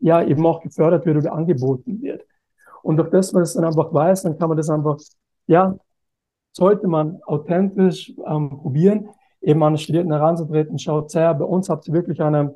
ja 0.00 0.22
eben 0.22 0.46
auch 0.46 0.60
gefördert 0.62 1.04
wird 1.06 1.18
oder 1.18 1.32
angeboten 1.32 2.00
wird. 2.00 2.24
Und 2.82 2.96
durch 2.96 3.10
das, 3.10 3.34
was 3.34 3.54
dann 3.54 3.64
einfach 3.64 3.92
weiß, 3.92 4.22
dann 4.22 4.38
kann 4.38 4.48
man 4.48 4.56
das 4.56 4.70
einfach, 4.70 4.98
ja, 5.46 5.76
sollte 6.52 6.88
man 6.88 7.20
authentisch 7.24 8.12
ähm, 8.26 8.50
probieren, 8.50 9.08
eben 9.40 9.62
an 9.62 9.78
Studierenden 9.78 10.18
heranzutreten, 10.18 10.78
schaut 10.78 11.10
sehr, 11.10 11.32
bei 11.34 11.44
uns 11.44 11.68
habt 11.68 11.86
ihr 11.88 11.94
wirklich 11.94 12.20
eine 12.20 12.54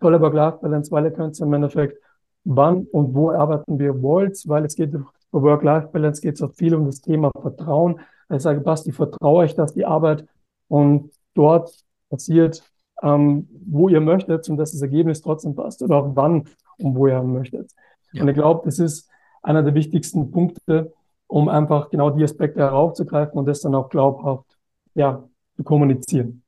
tolle 0.00 0.20
Work-Life-Balance, 0.20 0.90
weil 0.90 1.04
ihr 1.04 1.10
könnt 1.10 1.38
im 1.40 1.52
Endeffekt 1.52 1.98
wann 2.44 2.86
und 2.92 3.14
wo 3.14 3.30
arbeiten 3.30 3.78
wir 3.78 4.02
wollt, 4.02 4.36
weil 4.46 4.64
es 4.64 4.76
geht 4.76 4.94
bei 5.36 5.42
Work-Life-Balance 5.42 6.22
geht 6.22 6.36
es 6.36 6.42
auch 6.42 6.52
viel 6.54 6.74
um 6.74 6.86
das 6.86 7.00
Thema 7.00 7.30
Vertrauen. 7.40 8.00
Ich 8.30 8.42
sage, 8.42 8.60
Basti, 8.60 8.92
vertraue 8.92 9.44
ich, 9.44 9.54
dass 9.54 9.74
die 9.74 9.84
Arbeit 9.84 10.26
und 10.68 11.10
dort 11.34 11.84
passiert, 12.08 12.62
ähm, 13.02 13.48
wo 13.66 13.88
ihr 13.88 14.00
möchtet 14.00 14.48
und 14.48 14.56
dass 14.56 14.72
das 14.72 14.82
Ergebnis 14.82 15.20
trotzdem 15.20 15.54
passt 15.54 15.82
oder 15.82 15.96
auch 15.96 16.10
wann 16.14 16.48
und 16.78 16.96
wo 16.96 17.06
ihr 17.06 17.22
möchtet. 17.22 17.72
Ja. 18.12 18.22
Und 18.22 18.28
ich 18.28 18.34
glaube, 18.34 18.62
das 18.64 18.78
ist 18.78 19.10
einer 19.42 19.62
der 19.62 19.74
wichtigsten 19.74 20.30
Punkte, 20.30 20.92
um 21.26 21.48
einfach 21.48 21.90
genau 21.90 22.10
die 22.10 22.24
Aspekte 22.24 22.60
heraufzugreifen 22.60 23.38
und 23.38 23.46
das 23.46 23.60
dann 23.60 23.74
auch 23.74 23.90
glaubhaft 23.90 24.56
ja, 24.94 25.28
zu 25.56 25.64
kommunizieren. 25.64 26.42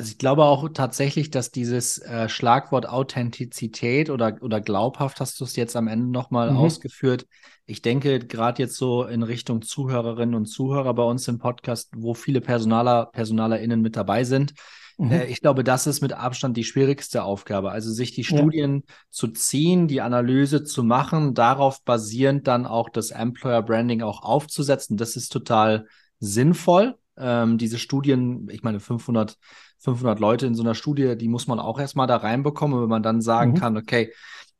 Also 0.00 0.12
ich 0.12 0.18
glaube 0.18 0.46
auch 0.46 0.66
tatsächlich, 0.70 1.28
dass 1.28 1.50
dieses 1.50 1.98
äh, 1.98 2.30
Schlagwort 2.30 2.88
Authentizität 2.88 4.08
oder, 4.08 4.38
oder 4.40 4.62
glaubhaft, 4.62 5.20
hast 5.20 5.38
du 5.38 5.44
es 5.44 5.56
jetzt 5.56 5.76
am 5.76 5.88
Ende 5.88 6.06
nochmal 6.06 6.52
mhm. 6.52 6.56
ausgeführt. 6.56 7.26
Ich 7.66 7.82
denke 7.82 8.18
gerade 8.18 8.62
jetzt 8.62 8.76
so 8.76 9.04
in 9.04 9.22
Richtung 9.22 9.60
Zuhörerinnen 9.60 10.34
und 10.34 10.46
Zuhörer 10.46 10.94
bei 10.94 11.02
uns 11.02 11.28
im 11.28 11.36
Podcast, 11.36 11.90
wo 11.94 12.14
viele 12.14 12.40
Personaler, 12.40 13.10
PersonalerInnen 13.12 13.82
mit 13.82 13.94
dabei 13.94 14.24
sind. 14.24 14.54
Mhm. 14.96 15.12
Äh, 15.12 15.26
ich 15.26 15.42
glaube, 15.42 15.64
das 15.64 15.86
ist 15.86 16.00
mit 16.00 16.14
Abstand 16.14 16.56
die 16.56 16.64
schwierigste 16.64 17.22
Aufgabe. 17.22 17.70
Also 17.70 17.92
sich 17.92 18.14
die 18.14 18.24
Studien 18.24 18.84
ja. 18.88 18.94
zu 19.10 19.28
ziehen, 19.28 19.86
die 19.86 20.00
Analyse 20.00 20.64
zu 20.64 20.82
machen, 20.82 21.34
darauf 21.34 21.84
basierend 21.84 22.46
dann 22.46 22.64
auch 22.64 22.88
das 22.88 23.10
Employer 23.10 23.60
Branding 23.60 24.00
auch 24.00 24.22
aufzusetzen. 24.22 24.96
Das 24.96 25.14
ist 25.16 25.28
total 25.28 25.88
sinnvoll. 26.20 26.96
Ähm, 27.20 27.58
diese 27.58 27.78
Studien, 27.78 28.48
ich 28.50 28.62
meine, 28.62 28.80
500 28.80 29.36
500 29.80 30.20
Leute 30.20 30.46
in 30.46 30.54
so 30.54 30.62
einer 30.62 30.74
Studie, 30.74 31.16
die 31.16 31.28
muss 31.28 31.46
man 31.46 31.58
auch 31.58 31.80
erstmal 31.80 32.06
da 32.06 32.16
reinbekommen, 32.16 32.82
wenn 32.82 32.88
man 32.88 33.02
dann 33.02 33.22
sagen 33.22 33.52
mhm. 33.52 33.56
kann, 33.56 33.76
okay, 33.76 34.12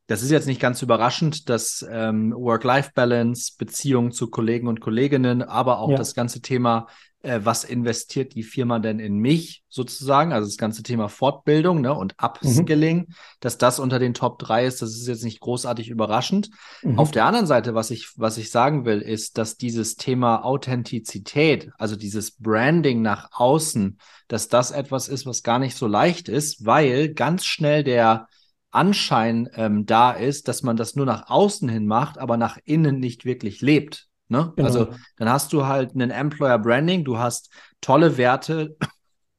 das 0.07 0.23
ist 0.23 0.31
jetzt 0.31 0.47
nicht 0.47 0.61
ganz 0.61 0.83
überraschend, 0.83 1.49
dass 1.49 1.87
ähm, 1.89 2.33
Work-Life-Balance, 2.35 3.53
Beziehungen 3.59 4.11
zu 4.11 4.29
Kollegen 4.29 4.67
und 4.67 4.81
Kolleginnen, 4.81 5.43
aber 5.43 5.79
auch 5.79 5.91
ja. 5.91 5.97
das 5.97 6.15
ganze 6.15 6.41
Thema 6.41 6.89
äh, 7.23 7.41
was 7.43 7.65
investiert 7.65 8.35
die 8.35 8.43
Firma 8.43 8.79
denn 8.79 8.99
in 8.99 9.19
mich 9.19 9.63
sozusagen, 9.69 10.33
also 10.33 10.49
das 10.49 10.57
ganze 10.57 10.83
Thema 10.83 11.09
Fortbildung 11.09 11.81
ne, 11.81 11.95
und 11.95 12.15
Upskilling, 12.23 12.99
mhm. 12.99 13.15
dass 13.41 13.59
das 13.59 13.79
unter 13.79 13.99
den 13.99 14.15
Top 14.15 14.39
3 14.39 14.65
ist, 14.67 14.83
das 14.83 14.91
ist 14.91 15.07
jetzt 15.07 15.25
nicht 15.25 15.41
großartig 15.41 15.91
überraschend. 15.91 16.51
Mhm. 16.83 16.99
Auf 16.99 17.11
der 17.11 17.27
anderen 17.27 17.47
Seite, 17.47 17.75
was 17.75 17.91
ich, 17.91 18.13
was 18.17 18.39
ich 18.39 18.51
sagen 18.51 18.85
will, 18.85 19.01
ist, 19.01 19.39
dass 19.39 19.57
dieses 19.57 19.97
Thema 19.97 20.45
Authentizität, 20.45 21.71
also 21.79 21.95
dieses 21.97 22.33
Branding 22.33 23.03
nach 23.03 23.31
außen, 23.33 23.99
dass 24.29 24.49
das 24.49 24.71
etwas 24.71 25.09
ist, 25.09 25.27
was 25.27 25.43
gar 25.43 25.59
nicht 25.59 25.77
so 25.77 25.87
leicht 25.87 26.29
ist, 26.29 26.65
weil 26.65 27.13
ganz 27.13 27.45
schnell 27.45 27.85
der 27.85 28.29
Anschein 28.71 29.49
ähm, 29.55 29.85
da 29.85 30.13
ist, 30.13 30.49
dass 30.49 30.63
man 30.63 30.77
das 30.77 30.95
nur 30.95 31.07
nach 31.07 31.29
außen 31.29 31.69
hin 31.69 31.87
macht, 31.87 32.19
aber 32.19 32.37
nach 32.37 32.57
innen 32.65 33.01
nicht 33.01 33.25
wirklich 33.25 33.61
lebt. 33.61 34.10
Ne? 34.31 34.53
Genau. 34.55 34.69
Also 34.69 34.89
dann 35.17 35.29
hast 35.29 35.53
du 35.53 35.67
halt 35.67 35.95
einen 35.95 36.11
Employer 36.11 36.59
Branding, 36.59 37.05
du 37.05 37.19
hast 37.19 37.51
tolle 37.81 38.17
Werte, 38.17 38.77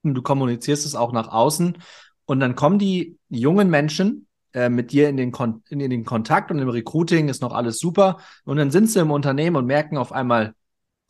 du 0.04 0.22
kommunizierst 0.22 0.86
es 0.86 0.96
auch 0.96 1.14
nach 1.14 1.30
außen 1.30 1.78
und 2.26 2.40
dann 2.42 2.56
kommen 2.56 2.78
die 2.78 3.18
jungen 3.30 3.70
Menschen 3.70 4.28
äh, 4.52 4.68
mit 4.68 4.92
dir 4.92 5.08
in 5.08 5.16
den, 5.16 5.32
Kon 5.32 5.64
in, 5.70 5.80
den 5.80 6.04
Kontakt 6.04 6.52
und 6.52 6.60
im 6.60 6.68
Recruiting 6.68 7.30
ist 7.30 7.42
noch 7.42 7.54
alles 7.54 7.80
super 7.80 8.18
und 8.44 8.58
dann 8.58 8.70
sind 8.70 8.90
sie 8.90 9.00
im 9.00 9.12
Unternehmen 9.12 9.56
und 9.56 9.66
merken 9.66 9.98
auf 9.98 10.12
einmal, 10.12 10.56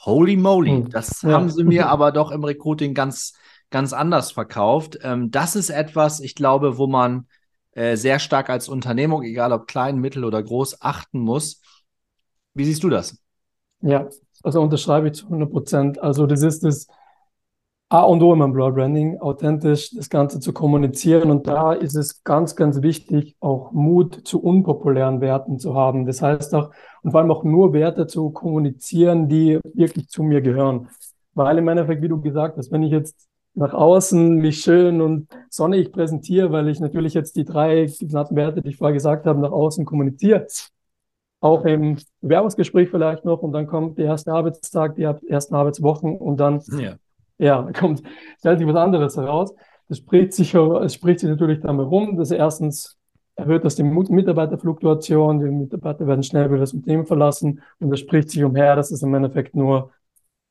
holy 0.02 0.38
moly, 0.38 0.84
hm. 0.84 0.90
das 0.92 1.24
ja. 1.24 1.32
haben 1.32 1.50
sie 1.50 1.64
mir 1.64 1.90
aber 1.90 2.12
doch 2.12 2.30
im 2.30 2.44
Recruiting 2.44 2.94
ganz, 2.94 3.34
ganz 3.72 3.94
anders 3.94 4.32
verkauft. 4.32 5.00
Ähm, 5.02 5.32
das 5.32 5.56
ist 5.56 5.72
etwas, 5.72 6.20
ich 6.20 6.36
glaube, 6.36 6.78
wo 6.78 6.86
man 6.86 7.26
äh, 7.72 7.96
sehr 7.98 8.20
stark 8.20 8.52
als 8.52 8.70
Unternehmung, 8.70 9.24
egal 9.24 9.52
ob 9.54 9.66
klein, 9.66 9.98
mittel 9.98 10.24
oder 10.24 10.44
groß, 10.44 10.84
achten 10.84 11.20
muss. 11.20 11.62
Wie 12.54 12.66
siehst 12.66 12.84
du 12.84 12.90
das? 12.90 13.18
Ja, 13.82 14.08
also 14.44 14.62
unterschreibe 14.62 15.08
ich 15.08 15.14
zu 15.14 15.26
100 15.26 15.52
Prozent. 15.52 16.02
Also 16.02 16.26
das 16.26 16.42
ist 16.44 16.64
das 16.64 16.88
A 17.90 18.04
und 18.04 18.24
O 18.24 18.32
im 18.32 18.42
Employer 18.42 18.72
Branding, 18.72 19.20
authentisch 19.20 19.92
das 19.94 20.10
Ganze 20.10 20.40
zu 20.40 20.54
kommunizieren. 20.54 21.30
Und 21.30 21.46
da 21.46 21.74
ist 21.74 21.96
es 21.96 22.24
ganz, 22.24 22.56
ganz 22.56 22.82
wichtig, 22.82 23.36
auch 23.42 23.74
Mut 23.74 24.22
zu 24.26 24.42
unpopulären 24.42 25.20
Werten 25.20 25.60
zu 25.60 25.76
haben. 25.76 26.06
Das 26.06 26.22
heißt 26.22 26.56
auch, 26.56 26.72
und 27.02 27.12
vor 27.12 27.20
allem 27.20 27.32
auch 27.32 27.44
nur 27.44 27.74
Werte 27.74 28.08
zu 28.08 28.30
kommunizieren, 28.30 29.28
die 29.28 29.60
wirklich 29.74 30.08
zu 30.08 30.24
mir 30.24 30.42
gehören. 30.42 30.88
Weil 31.34 31.58
im 31.58 31.68
Endeffekt, 31.68 32.02
wie 32.02 32.08
du 32.08 32.22
gesagt 32.22 32.58
hast, 32.58 32.72
wenn 32.72 32.84
ich 32.84 32.92
jetzt 32.92 33.28
nach 33.56 33.74
außen 33.74 34.36
mich 34.36 34.62
schön 34.62 35.02
und 35.02 35.28
sonnig 35.50 35.92
präsentiere, 35.92 36.52
weil 36.54 36.70
ich 36.70 36.80
natürlich 36.80 37.14
jetzt 37.14 37.36
die 37.36 37.44
drei 37.44 37.92
genannten 38.00 38.38
Werte, 38.38 38.62
die 38.62 38.70
ich 38.70 38.78
vorher 38.78 38.94
gesagt 38.94 39.26
habe, 39.26 39.42
nach 39.42 39.52
außen 39.52 39.84
kommuniziere, 39.84 40.48
auch 41.42 41.66
im 41.66 41.98
Bewerbungsgespräch 42.22 42.90
vielleicht 42.90 43.26
noch 43.26 43.42
und 43.42 43.52
dann 43.52 43.68
kommt 43.68 43.98
der 43.98 44.06
erste 44.06 44.32
Arbeitstag, 44.32 44.96
die 44.96 45.04
ersten 45.04 45.56
Arbeitswochen 45.56 46.16
und 46.16 46.38
dann 46.38 46.62
ja. 46.78 46.96
ja, 47.40 47.70
kommt 47.78 48.04
stellt 48.40 48.60
sich 48.60 48.68
was 48.68 48.76
anderes 48.76 49.18
heraus. 49.18 49.54
Das 49.90 49.98
spricht 49.98 50.34
sich, 50.34 50.54
es 50.54 50.94
spricht 50.94 51.20
sich 51.20 51.30
natürlich 51.30 51.60
dann 51.60 51.78
herum, 51.78 52.16
dass 52.16 52.32
erstens 52.32 52.98
erhöht 53.36 53.66
das 53.66 53.76
die 53.76 53.84
Mitarbeiterfluktuation, 53.84 55.40
die 55.40 55.46
Mitarbeiter 55.46 56.06
werden 56.06 56.24
schnell 56.24 56.50
wieder 56.50 56.60
das 56.60 56.74
Unternehmen 56.74 57.08
verlassen 57.08 57.62
und 57.80 57.90
das 57.90 58.00
spricht 58.00 58.30
sich 58.30 58.44
umher, 58.44 58.76
dass 58.76 58.92
es 58.92 59.02
im 59.02 59.14
Endeffekt 59.14 59.56
nur 59.56 59.92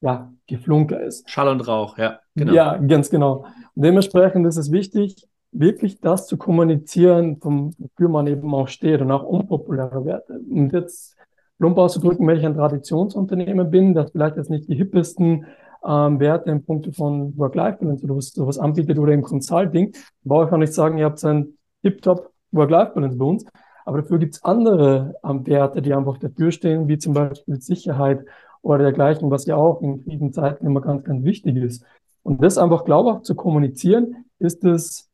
ja, 0.01 0.33
Geflunker 0.49 1.01
ist. 1.01 1.29
Schall 1.31 1.49
und 1.49 1.67
Rauch, 1.67 1.99
ja, 1.99 2.19
genau. 2.35 2.53
Ja, 2.53 2.77
ganz 2.79 3.11
genau. 3.11 3.45
Und 3.75 3.85
dementsprechend 3.85 4.47
ist 4.47 4.57
es 4.57 4.73
wichtig, 4.73 5.29
wirklich 5.53 6.01
das 6.01 6.27
zu 6.27 6.37
kommunizieren, 6.37 7.39
wofür 7.41 8.09
man 8.09 8.27
eben 8.27 8.55
auch 8.55 8.69
steht 8.69 9.01
und 9.01 9.11
auch 9.11 9.25
unpopuläre 9.25 10.05
Werte. 10.05 10.39
Und 10.39 10.73
jetzt 10.73 11.17
plump 11.59 11.77
auszudrücken, 11.79 12.27
wenn 12.27 12.39
ich 12.39 12.47
ein 12.47 12.55
Traditionsunternehmen 12.55 13.71
bin, 13.71 13.95
das 13.95 14.13
vielleicht 14.13 14.37
jetzt 14.37 14.51
nicht 14.51 14.69
die 14.69 14.77
hippesten 14.77 15.47
ähm, 15.87 16.21
Werte 16.21 16.51
im 16.51 16.65
Punkt 16.65 16.95
von 16.95 17.37
Work-Life-Balance 17.37 18.05
oder 18.05 18.17
was, 18.17 18.29
sowas 18.31 18.59
anbietet 18.59 18.99
oder 18.99 19.13
im 19.13 19.23
Consulting, 19.23 19.93
brauche 20.25 20.47
ich 20.47 20.53
auch 20.53 20.59
nicht 20.59 20.73
sagen, 20.75 20.99
ihr 20.99 21.07
habt 21.07 21.25
ein 21.25 21.59
Tip-Top 21.83 22.31
Work-Life-Balance 22.53 23.17
bei 23.17 23.25
uns. 23.25 23.45
Aber 23.85 24.03
dafür 24.03 24.19
gibt 24.19 24.35
es 24.35 24.45
andere 24.45 25.15
ähm, 25.25 25.47
Werte, 25.47 25.83
die 25.83 25.95
einfach 25.95 26.19
dafür 26.19 26.53
stehen, 26.53 26.89
wie 26.89 26.99
zum 26.99 27.15
Beispiel 27.15 27.61
Sicherheit 27.61 28.25
oder 28.63 28.79
dergleichen, 28.79 29.31
was 29.31 29.47
ja 29.47 29.57
auch 29.57 29.81
in 29.83 30.05
Krisenzeiten 30.05 30.67
immer 30.67 30.81
ganz, 30.81 31.03
ganz 31.05 31.25
wichtig 31.25 31.57
ist. 31.57 31.85
Und 32.23 32.43
das 32.43 32.59
einfach 32.59 32.85
glaubhaft 32.85 33.25
zu 33.25 33.35
kommunizieren, 33.35 34.27
ist 34.39 34.65
das 34.65 35.10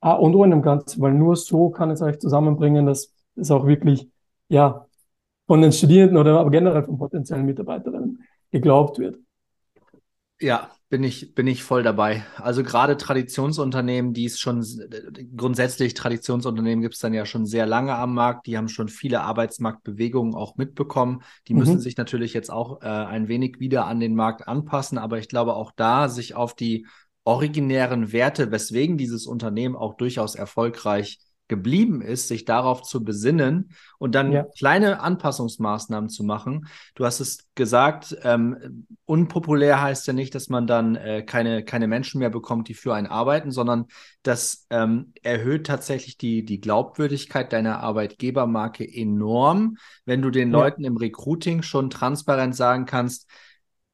A 0.00 0.12
und 0.12 0.34
O 0.34 0.44
in 0.44 0.50
dem 0.50 0.62
Ganzen, 0.62 1.00
weil 1.00 1.12
nur 1.12 1.36
so 1.36 1.70
kann 1.70 1.90
es 1.90 2.02
euch 2.02 2.18
zusammenbringen, 2.18 2.86
dass 2.86 3.12
es 3.36 3.50
auch 3.50 3.66
wirklich, 3.66 4.08
ja, 4.48 4.86
von 5.46 5.62
den 5.62 5.72
Studierenden 5.72 6.16
oder 6.16 6.38
aber 6.38 6.50
generell 6.50 6.84
von 6.84 6.98
potenziellen 6.98 7.44
Mitarbeiterinnen 7.44 8.22
geglaubt 8.50 8.98
wird. 8.98 9.18
Ja, 10.40 10.70
bin 10.88 11.04
ich, 11.04 11.34
bin 11.34 11.46
ich 11.46 11.62
voll 11.62 11.82
dabei. 11.82 12.24
Also 12.36 12.62
gerade 12.62 12.96
Traditionsunternehmen, 12.96 14.12
die 14.12 14.24
es 14.24 14.40
schon 14.40 14.64
grundsätzlich 15.36 15.94
Traditionsunternehmen 15.94 16.82
gibt 16.82 16.94
es 16.94 17.00
dann 17.00 17.14
ja 17.14 17.26
schon 17.26 17.46
sehr 17.46 17.66
lange 17.66 17.94
am 17.94 18.14
Markt, 18.14 18.46
die 18.46 18.56
haben 18.56 18.68
schon 18.68 18.88
viele 18.88 19.20
Arbeitsmarktbewegungen 19.20 20.34
auch 20.34 20.56
mitbekommen. 20.56 21.22
Die 21.46 21.52
mhm. 21.52 21.60
müssen 21.60 21.80
sich 21.80 21.96
natürlich 21.96 22.32
jetzt 22.32 22.50
auch 22.50 22.80
äh, 22.82 22.86
ein 22.86 23.28
wenig 23.28 23.60
wieder 23.60 23.86
an 23.86 24.00
den 24.00 24.14
Markt 24.14 24.48
anpassen, 24.48 24.98
aber 24.98 25.18
ich 25.18 25.28
glaube 25.28 25.54
auch 25.54 25.72
da 25.76 26.08
sich 26.08 26.34
auf 26.34 26.54
die 26.54 26.86
originären 27.30 28.10
Werte, 28.10 28.50
weswegen 28.50 28.98
dieses 28.98 29.24
Unternehmen 29.24 29.76
auch 29.76 29.94
durchaus 29.94 30.34
erfolgreich 30.34 31.20
geblieben 31.46 32.02
ist, 32.02 32.26
sich 32.26 32.44
darauf 32.44 32.82
zu 32.82 33.04
besinnen 33.04 33.70
und 33.98 34.16
dann 34.16 34.32
ja. 34.32 34.46
kleine 34.58 35.00
Anpassungsmaßnahmen 35.00 36.10
zu 36.10 36.24
machen. 36.24 36.66
Du 36.96 37.04
hast 37.04 37.20
es 37.20 37.48
gesagt, 37.54 38.16
ähm, 38.24 38.86
unpopulär 39.04 39.80
heißt 39.80 40.08
ja 40.08 40.12
nicht, 40.12 40.34
dass 40.34 40.48
man 40.48 40.66
dann 40.66 40.96
äh, 40.96 41.22
keine, 41.22 41.64
keine 41.64 41.86
Menschen 41.86 42.18
mehr 42.18 42.30
bekommt, 42.30 42.66
die 42.66 42.74
für 42.74 42.94
einen 42.94 43.06
arbeiten, 43.06 43.52
sondern 43.52 43.86
das 44.24 44.66
ähm, 44.70 45.12
erhöht 45.22 45.68
tatsächlich 45.68 46.18
die, 46.18 46.44
die 46.44 46.60
Glaubwürdigkeit 46.60 47.52
deiner 47.52 47.78
Arbeitgebermarke 47.78 48.84
enorm, 48.84 49.76
wenn 50.04 50.20
du 50.20 50.30
den 50.30 50.50
ja. 50.50 50.58
Leuten 50.58 50.82
im 50.82 50.96
Recruiting 50.96 51.62
schon 51.62 51.90
transparent 51.90 52.56
sagen 52.56 52.86
kannst, 52.86 53.28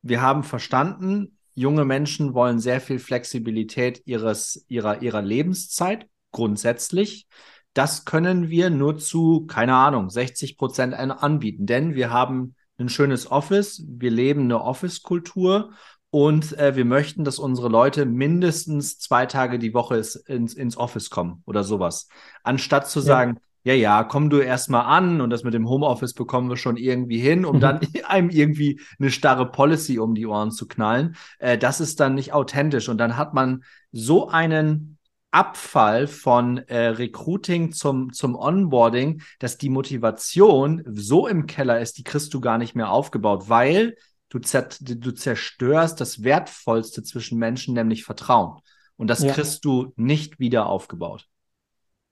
wir 0.01 0.23
haben 0.23 0.43
verstanden, 0.43 1.36
junge 1.57 1.85
Menschen 1.85 2.35
wollen 2.35 2.61
sehr 2.61 2.81
viel 2.81 3.01
Flexibilität 3.01 4.03
ihres, 4.05 4.65
ihrer, 4.69 5.03
ihrer 5.03 5.23
Lebenszeit 5.23 6.07
grundsätzlich. 6.31 7.27
Das 7.73 8.05
können 8.05 8.49
wir 8.49 8.71
nur 8.71 8.99
zu, 8.99 9.47
keine 9.47 9.75
Ahnung, 9.75 10.11
60 10.11 10.57
Prozent 10.57 10.95
anbieten, 10.95 11.67
denn 11.67 11.95
wir 11.95 12.11
haben 12.11 12.55
ein 12.79 12.89
schönes 12.89 13.31
Office, 13.31 13.83
wir 13.89 14.11
leben 14.11 14.43
eine 14.43 14.63
Office-Kultur 14.63 15.73
und 16.11 16.57
äh, 16.59 16.77
wir 16.77 16.85
möchten, 16.85 17.25
dass 17.25 17.39
unsere 17.39 17.69
Leute 17.69 18.05
mindestens 18.05 18.99
zwei 18.99 19.27
Tage 19.27 19.59
die 19.59 19.75
Woche 19.75 20.03
ins, 20.27 20.55
ins 20.55 20.77
Office 20.77 21.11
kommen 21.11 21.43
oder 21.47 21.65
sowas. 21.65 22.09
Anstatt 22.43 22.89
zu 22.89 23.01
sagen, 23.01 23.41
ja, 23.67 23.75
ja, 23.75 24.05
komm 24.05 24.31
du 24.31 24.39
erstmal 24.39 24.85
an 24.85 25.21
und 25.21 25.31
das 25.31 25.43
mit 25.43 25.53
dem 25.53 25.69
Homeoffice 25.69 26.15
bekommen 26.15 26.49
wir 26.49 26.57
schon 26.57 26.77
irgendwie 26.77 27.19
hin, 27.19 27.45
um 27.45 27.59
dann 27.59 27.81
einem 28.07 28.31
irgendwie 28.31 28.81
eine 29.01 29.11
starre 29.11 29.51
Policy 29.51 29.99
um 29.99 30.15
die 30.15 30.25
Ohren 30.25 30.53
zu 30.53 30.69
knallen. 30.69 31.17
Äh, 31.41 31.59
das 31.59 31.81
ist 31.81 31.99
dann 31.99 32.15
nicht 32.15 32.33
authentisch 32.33 32.89
und 32.89 32.99
dann 32.99 33.17
hat 33.17 33.35
man 33.35 33.65
so 33.91 34.29
einen 34.29 34.99
Abfall 35.33 36.07
von 36.07 36.59
äh, 36.59 36.91
Recruiting 36.91 37.73
zum, 37.73 38.13
zum 38.13 38.37
Onboarding, 38.37 39.23
dass 39.41 39.59
die 39.59 39.69
Motivation 39.69 40.85
so 40.87 41.27
im 41.27 41.47
Keller 41.47 41.81
ist, 41.81 41.99
die 41.99 42.05
kriegst 42.05 42.33
du 42.35 42.41
gar 42.41 42.59
nicht 42.59 42.77
mehr 42.77 42.93
aufgebaut, 42.93 43.49
weil 43.49 43.97
du, 44.29 44.39
du 44.39 45.11
zerstörst 45.11 46.01
das 46.01 46.23
Wertvollste 46.23 47.03
zwischen 47.03 47.41
Menschen, 47.41 47.75
nämlich 47.75 48.05
Vertrauen. 48.05 48.61
Und 48.97 49.09
das 49.09 49.25
ja. 49.25 49.33
kriegst 49.33 49.65
du 49.65 49.93
nicht 49.97 50.39
wieder 50.39 50.67
aufgebaut. 50.67 51.27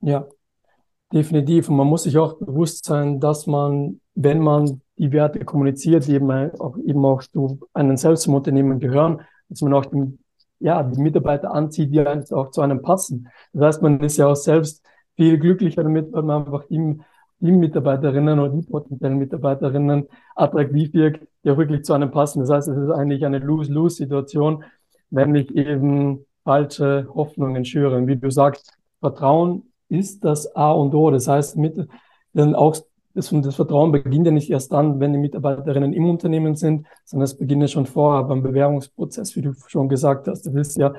Ja, 0.01 0.27
definitiv. 1.15 1.69
Und 1.69 1.77
man 1.77 1.87
muss 1.87 2.03
sich 2.03 2.17
auch 2.17 2.37
bewusst 2.37 2.85
sein, 2.85 3.19
dass 3.19 3.47
man, 3.47 4.01
wenn 4.13 4.39
man 4.39 4.81
die 4.97 5.11
Werte 5.11 5.43
kommuniziert, 5.43 6.07
eben 6.09 6.29
auch, 6.59 6.77
eben 6.77 7.03
auch 7.05 7.23
zu 7.23 7.59
einem 7.73 7.97
selbst 7.97 8.27
im 8.27 8.35
Unternehmen 8.35 8.79
gehören, 8.79 9.21
dass 9.49 9.61
man 9.61 9.73
auch 9.73 9.85
dem 9.85 10.19
ja, 10.59 10.83
die 10.83 11.01
Mitarbeiter 11.01 11.53
anzieht, 11.53 11.91
die 11.91 12.01
auch 12.33 12.51
zu 12.51 12.61
einem 12.61 12.81
passen. 12.81 13.29
Das 13.53 13.65
heißt, 13.65 13.81
man 13.81 13.99
ist 13.99 14.17
ja 14.17 14.27
auch 14.27 14.35
selbst 14.35 14.85
viel 15.15 15.37
glücklicher 15.37 15.83
damit, 15.83 16.11
weil 16.13 16.23
man 16.23 16.45
einfach 16.45 16.65
die, 16.67 16.99
die 17.39 17.51
Mitarbeiterinnen 17.51 18.39
oder 18.39 18.53
die 18.53 18.65
potenziellen 18.65 19.17
Mitarbeiterinnen 19.17 20.07
attraktiv 20.35 20.93
wirkt, 20.93 21.27
die 21.43 21.51
auch 21.51 21.57
wirklich 21.57 21.83
zu 21.83 21.93
einem 21.93 22.11
passen. 22.11 22.39
Das 22.39 22.49
heißt, 22.49 22.67
es 22.69 22.77
ist 22.77 22.89
eigentlich 22.89 23.25
eine 23.25 23.39
Lose-Lose-Situation, 23.39 24.63
wenn 25.09 25.35
ich 25.35 25.53
eben 25.55 26.25
falsche 26.43 27.07
Hoffnungen 27.13 27.65
schüre. 27.65 28.05
Wie 28.07 28.15
du 28.15 28.29
sagst, 28.31 28.77
Vertrauen 29.01 29.63
ist 29.89 30.23
das 30.23 30.55
A 30.55 30.71
und 30.71 30.93
O. 30.93 31.11
Das 31.11 31.27
heißt, 31.27 31.57
mit, 31.57 31.87
denn 32.33 32.55
auch 32.55 32.75
das, 33.13 33.29
das 33.29 33.55
Vertrauen 33.55 33.91
beginnt 33.91 34.25
ja 34.25 34.31
nicht 34.31 34.49
erst 34.49 34.73
dann, 34.73 34.99
wenn 34.99 35.13
die 35.13 35.19
Mitarbeiterinnen 35.19 35.93
im 35.93 36.09
Unternehmen 36.09 36.55
sind, 36.55 36.85
sondern 37.05 37.23
es 37.23 37.37
beginnt 37.37 37.61
ja 37.61 37.67
schon 37.67 37.85
vorher 37.85 38.23
beim 38.23 38.43
Bewerbungsprozess, 38.43 39.35
wie 39.35 39.41
du 39.41 39.53
schon 39.67 39.87
gesagt 39.87 40.27
hast. 40.27 40.45
Das 40.45 40.53
ist 40.53 40.77
ja, 40.77 40.93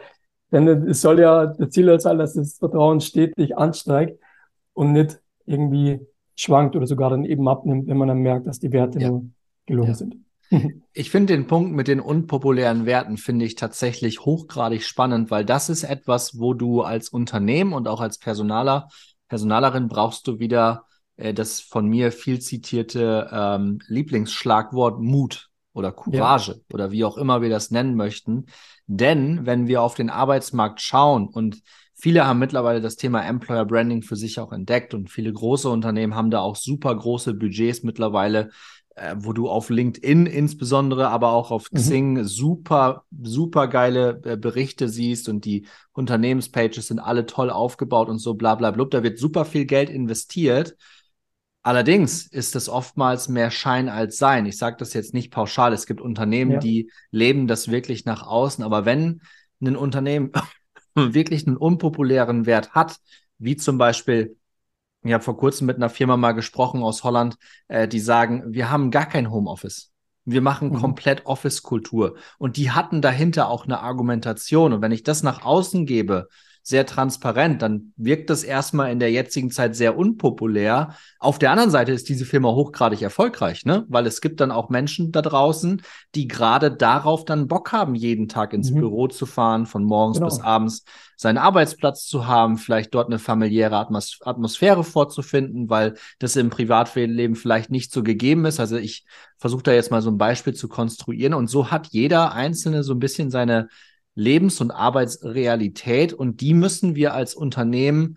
denn 0.50 0.66
es 0.66 1.02
soll 1.02 1.20
ja, 1.20 1.46
der 1.46 1.68
Ziel 1.68 1.98
sein, 2.00 2.18
dass 2.18 2.34
das 2.34 2.58
Vertrauen 2.58 3.00
stetig 3.00 3.56
ansteigt 3.58 4.18
und 4.72 4.92
nicht 4.92 5.20
irgendwie 5.44 6.00
schwankt 6.36 6.74
oder 6.74 6.86
sogar 6.86 7.10
dann 7.10 7.24
eben 7.24 7.48
abnimmt, 7.48 7.86
wenn 7.86 7.96
man 7.96 8.08
dann 8.08 8.18
merkt, 8.18 8.46
dass 8.46 8.58
die 8.58 8.72
Werte 8.72 8.98
ja. 8.98 9.10
nur 9.10 9.26
gelungen 9.66 9.90
ja. 9.90 9.94
sind. 9.94 10.16
Ich 10.92 11.10
finde 11.10 11.34
den 11.34 11.46
Punkt 11.46 11.74
mit 11.74 11.88
den 11.88 12.00
unpopulären 12.00 12.86
Werten 12.86 13.18
finde 13.18 13.44
ich 13.44 13.54
tatsächlich 13.54 14.20
hochgradig 14.20 14.82
spannend, 14.82 15.30
weil 15.30 15.44
das 15.44 15.68
ist 15.68 15.84
etwas, 15.84 16.38
wo 16.38 16.54
du 16.54 16.80
als 16.80 17.10
Unternehmen 17.10 17.74
und 17.74 17.86
auch 17.86 18.00
als 18.00 18.16
Personaler, 18.18 18.88
Personalerin 19.28 19.88
brauchst 19.88 20.26
du 20.26 20.38
wieder 20.38 20.86
äh, 21.16 21.34
das 21.34 21.60
von 21.60 21.86
mir 21.86 22.12
viel 22.12 22.40
zitierte 22.40 23.28
ähm, 23.32 23.80
Lieblingsschlagwort 23.88 25.00
Mut 25.00 25.50
oder 25.72 25.92
Courage 25.92 26.52
ja. 26.52 26.58
oder 26.72 26.90
wie 26.90 27.04
auch 27.04 27.18
immer 27.18 27.42
wir 27.42 27.50
das 27.50 27.70
nennen 27.70 27.94
möchten. 27.94 28.46
Denn 28.86 29.44
wenn 29.44 29.66
wir 29.66 29.82
auf 29.82 29.94
den 29.94 30.10
Arbeitsmarkt 30.10 30.80
schauen 30.80 31.28
und 31.28 31.62
viele 31.94 32.26
haben 32.26 32.38
mittlerweile 32.38 32.80
das 32.80 32.96
Thema 32.96 33.22
Employer 33.22 33.64
Branding 33.64 34.02
für 34.02 34.16
sich 34.16 34.38
auch 34.40 34.52
entdeckt 34.52 34.94
und 34.94 35.10
viele 35.10 35.32
große 35.32 35.68
Unternehmen 35.68 36.14
haben 36.14 36.30
da 36.30 36.40
auch 36.40 36.56
super 36.56 36.94
große 36.94 37.34
Budgets 37.34 37.82
mittlerweile, 37.82 38.50
wo 39.18 39.32
du 39.32 39.48
auf 39.48 39.68
LinkedIn 39.70 40.26
insbesondere, 40.26 41.08
aber 41.08 41.32
auch 41.32 41.50
auf 41.50 41.70
mhm. 41.70 41.76
Xing 41.76 42.12
mhm. 42.14 42.24
super, 42.24 43.04
super 43.22 43.68
geile 43.68 44.20
äh, 44.24 44.36
Berichte 44.36 44.88
siehst 44.88 45.28
und 45.28 45.44
die 45.44 45.66
Unternehmenspages 45.92 46.88
sind 46.88 46.98
alle 46.98 47.26
toll 47.26 47.50
aufgebaut 47.50 48.08
und 48.08 48.18
so 48.18 48.34
bla 48.34 48.54
bla 48.54 48.70
blub. 48.70 48.90
Da 48.90 49.02
wird 49.02 49.18
super 49.18 49.44
viel 49.44 49.66
Geld 49.66 49.90
investiert 49.90 50.76
Allerdings 51.66 52.28
ist 52.28 52.54
es 52.54 52.68
oftmals 52.68 53.28
mehr 53.28 53.50
Schein 53.50 53.88
als 53.88 54.18
Sein. 54.18 54.46
Ich 54.46 54.56
sage 54.56 54.76
das 54.78 54.94
jetzt 54.94 55.14
nicht 55.14 55.32
pauschal. 55.32 55.72
Es 55.72 55.86
gibt 55.86 56.00
Unternehmen, 56.00 56.52
ja. 56.52 56.58
die 56.60 56.92
leben 57.10 57.48
das 57.48 57.72
wirklich 57.72 58.04
nach 58.04 58.24
außen. 58.24 58.62
Aber 58.62 58.84
wenn 58.84 59.20
ein 59.60 59.74
Unternehmen 59.74 60.30
wirklich 60.94 61.44
einen 61.44 61.56
unpopulären 61.56 62.46
Wert 62.46 62.70
hat, 62.76 62.98
wie 63.38 63.56
zum 63.56 63.78
Beispiel, 63.78 64.36
ich 65.06 65.14
habe 65.14 65.24
vor 65.24 65.36
kurzem 65.36 65.66
mit 65.66 65.76
einer 65.76 65.90
Firma 65.90 66.16
mal 66.16 66.32
gesprochen 66.32 66.82
aus 66.82 67.04
Holland, 67.04 67.36
äh, 67.68 67.88
die 67.88 68.00
sagen, 68.00 68.44
wir 68.48 68.70
haben 68.70 68.90
gar 68.90 69.06
kein 69.06 69.30
Homeoffice. 69.30 69.92
Wir 70.24 70.40
machen 70.40 70.70
mhm. 70.70 70.80
komplett 70.80 71.26
Office-Kultur. 71.26 72.16
Und 72.38 72.56
die 72.56 72.72
hatten 72.72 73.00
dahinter 73.00 73.48
auch 73.48 73.64
eine 73.64 73.80
Argumentation. 73.80 74.72
Und 74.72 74.82
wenn 74.82 74.92
ich 74.92 75.04
das 75.04 75.22
nach 75.22 75.44
außen 75.44 75.86
gebe, 75.86 76.28
sehr 76.66 76.84
transparent, 76.84 77.62
dann 77.62 77.92
wirkt 77.96 78.28
das 78.28 78.42
erstmal 78.42 78.90
in 78.90 78.98
der 78.98 79.12
jetzigen 79.12 79.52
Zeit 79.52 79.76
sehr 79.76 79.96
unpopulär. 79.96 80.96
Auf 81.20 81.38
der 81.38 81.52
anderen 81.52 81.70
Seite 81.70 81.92
ist 81.92 82.08
diese 82.08 82.24
Firma 82.24 82.48
hochgradig 82.48 83.02
erfolgreich, 83.02 83.64
ne? 83.64 83.84
Weil 83.88 84.04
es 84.04 84.20
gibt 84.20 84.40
dann 84.40 84.50
auch 84.50 84.68
Menschen 84.68 85.12
da 85.12 85.22
draußen, 85.22 85.80
die 86.16 86.26
gerade 86.26 86.72
darauf 86.72 87.24
dann 87.24 87.46
Bock 87.46 87.70
haben, 87.70 87.94
jeden 87.94 88.26
Tag 88.26 88.52
ins 88.52 88.72
mhm. 88.72 88.80
Büro 88.80 89.06
zu 89.06 89.26
fahren, 89.26 89.66
von 89.66 89.84
morgens 89.84 90.16
genau. 90.16 90.26
bis 90.28 90.40
abends 90.40 90.84
seinen 91.16 91.38
Arbeitsplatz 91.38 92.04
zu 92.04 92.26
haben, 92.26 92.58
vielleicht 92.58 92.92
dort 92.96 93.06
eine 93.06 93.20
familiäre 93.20 93.76
Atmos 93.76 94.18
Atmosphäre 94.24 94.82
vorzufinden, 94.82 95.70
weil 95.70 95.94
das 96.18 96.34
im 96.34 96.50
Privatleben 96.50 97.36
vielleicht 97.36 97.70
nicht 97.70 97.92
so 97.92 98.02
gegeben 98.02 98.44
ist. 98.44 98.58
Also 98.58 98.76
ich 98.76 99.06
versuche 99.38 99.62
da 99.62 99.72
jetzt 99.72 99.92
mal 99.92 100.02
so 100.02 100.10
ein 100.10 100.18
Beispiel 100.18 100.54
zu 100.54 100.66
konstruieren 100.66 101.32
und 101.32 101.46
so 101.46 101.70
hat 101.70 101.86
jeder 101.92 102.32
Einzelne 102.32 102.82
so 102.82 102.92
ein 102.92 102.98
bisschen 102.98 103.30
seine 103.30 103.68
Lebens- 104.16 104.60
und 104.60 104.72
Arbeitsrealität 104.72 106.12
und 106.12 106.40
die 106.40 106.54
müssen 106.54 106.96
wir 106.96 107.14
als 107.14 107.34
Unternehmen 107.34 108.16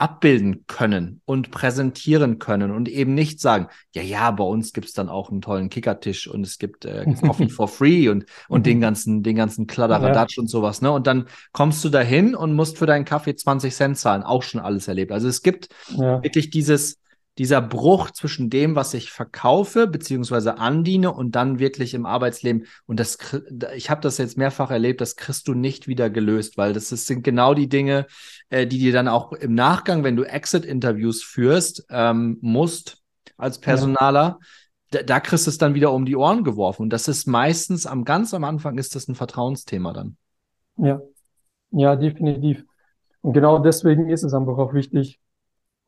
abbilden 0.00 0.64
können 0.68 1.20
und 1.24 1.50
präsentieren 1.50 2.38
können 2.38 2.70
und 2.70 2.88
eben 2.88 3.14
nicht 3.14 3.40
sagen, 3.40 3.66
ja, 3.94 4.02
ja, 4.02 4.30
bei 4.30 4.44
uns 4.44 4.72
gibt's 4.72 4.92
dann 4.92 5.08
auch 5.08 5.30
einen 5.30 5.40
tollen 5.40 5.70
Kickertisch 5.70 6.28
und 6.28 6.46
es 6.46 6.58
gibt 6.58 6.84
äh, 6.84 7.04
Coffee 7.20 7.48
for 7.48 7.66
free 7.66 8.08
und, 8.08 8.24
und 8.48 8.66
den 8.66 8.80
ganzen, 8.80 9.24
den 9.24 9.34
ganzen 9.34 9.66
Kladderadatsch 9.66 10.36
ja. 10.36 10.42
und 10.42 10.46
sowas, 10.46 10.82
ne? 10.82 10.92
Und 10.92 11.08
dann 11.08 11.26
kommst 11.52 11.84
du 11.84 11.88
dahin 11.88 12.36
und 12.36 12.54
musst 12.54 12.78
für 12.78 12.86
deinen 12.86 13.04
Kaffee 13.04 13.34
20 13.34 13.74
Cent 13.74 13.98
zahlen, 13.98 14.22
auch 14.22 14.44
schon 14.44 14.60
alles 14.60 14.86
erlebt. 14.86 15.10
Also 15.10 15.26
es 15.26 15.42
gibt 15.42 15.68
ja. 15.88 16.22
wirklich 16.22 16.50
dieses, 16.50 17.00
dieser 17.38 17.62
Bruch 17.62 18.10
zwischen 18.10 18.50
dem, 18.50 18.74
was 18.74 18.94
ich 18.94 19.12
verkaufe 19.12 19.86
beziehungsweise 19.86 20.58
andiene 20.58 21.12
und 21.12 21.36
dann 21.36 21.60
wirklich 21.60 21.94
im 21.94 22.04
Arbeitsleben. 22.04 22.66
Und 22.86 22.98
das, 22.98 23.16
ich 23.76 23.90
habe 23.90 24.00
das 24.00 24.18
jetzt 24.18 24.36
mehrfach 24.36 24.72
erlebt, 24.72 25.00
das 25.00 25.14
kriegst 25.14 25.46
du 25.46 25.54
nicht 25.54 25.86
wieder 25.86 26.10
gelöst, 26.10 26.58
weil 26.58 26.72
das, 26.72 26.88
das 26.88 27.06
sind 27.06 27.22
genau 27.22 27.54
die 27.54 27.68
Dinge, 27.68 28.06
äh, 28.50 28.66
die 28.66 28.78
dir 28.78 28.92
dann 28.92 29.06
auch 29.06 29.32
im 29.32 29.54
Nachgang, 29.54 30.02
wenn 30.02 30.16
du 30.16 30.24
Exit-Interviews 30.24 31.22
führst, 31.22 31.86
ähm, 31.90 32.38
musst 32.40 32.98
als 33.36 33.60
Personaler, 33.60 34.38
ja. 34.90 34.98
da, 34.98 35.02
da 35.04 35.20
kriegst 35.20 35.46
du 35.46 35.50
es 35.50 35.58
dann 35.58 35.74
wieder 35.74 35.92
um 35.92 36.06
die 36.06 36.16
Ohren 36.16 36.42
geworfen. 36.42 36.82
Und 36.82 36.92
das 36.92 37.06
ist 37.06 37.26
meistens 37.26 37.86
am 37.86 38.04
ganz 38.04 38.34
am 38.34 38.42
Anfang 38.42 38.78
ist 38.78 38.96
das 38.96 39.06
ein 39.06 39.14
Vertrauensthema 39.14 39.92
dann. 39.92 40.16
Ja, 40.76 41.00
ja, 41.70 41.94
definitiv. 41.94 42.64
Und 43.20 43.32
genau 43.32 43.60
deswegen 43.60 44.08
ist 44.08 44.24
es 44.24 44.34
einfach 44.34 44.58
auch 44.58 44.74
wichtig, 44.74 45.20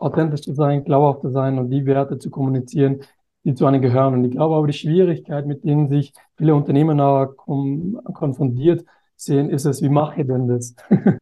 authentisch 0.00 0.42
zu 0.42 0.54
sein, 0.54 0.84
glaubhaft 0.84 1.22
zu 1.22 1.30
sein 1.30 1.58
und 1.58 1.70
die 1.70 1.86
Werte 1.86 2.18
zu 2.18 2.30
kommunizieren, 2.30 3.00
die 3.44 3.54
zu 3.54 3.66
einem 3.66 3.80
gehören. 3.80 4.14
Und 4.14 4.24
ich 4.24 4.32
glaube 4.32 4.56
aber, 4.56 4.66
die 4.66 4.72
Schwierigkeit, 4.72 5.46
mit 5.46 5.64
denen 5.64 5.88
sich 5.88 6.12
viele 6.36 6.54
Unternehmer 6.54 7.26
konfrontiert 7.26 8.84
sehen, 9.16 9.50
ist 9.50 9.66
es, 9.66 9.82
wie 9.82 9.88
mache 9.88 10.22
ich 10.22 10.26
denn 10.26 10.48
das? 10.48 10.74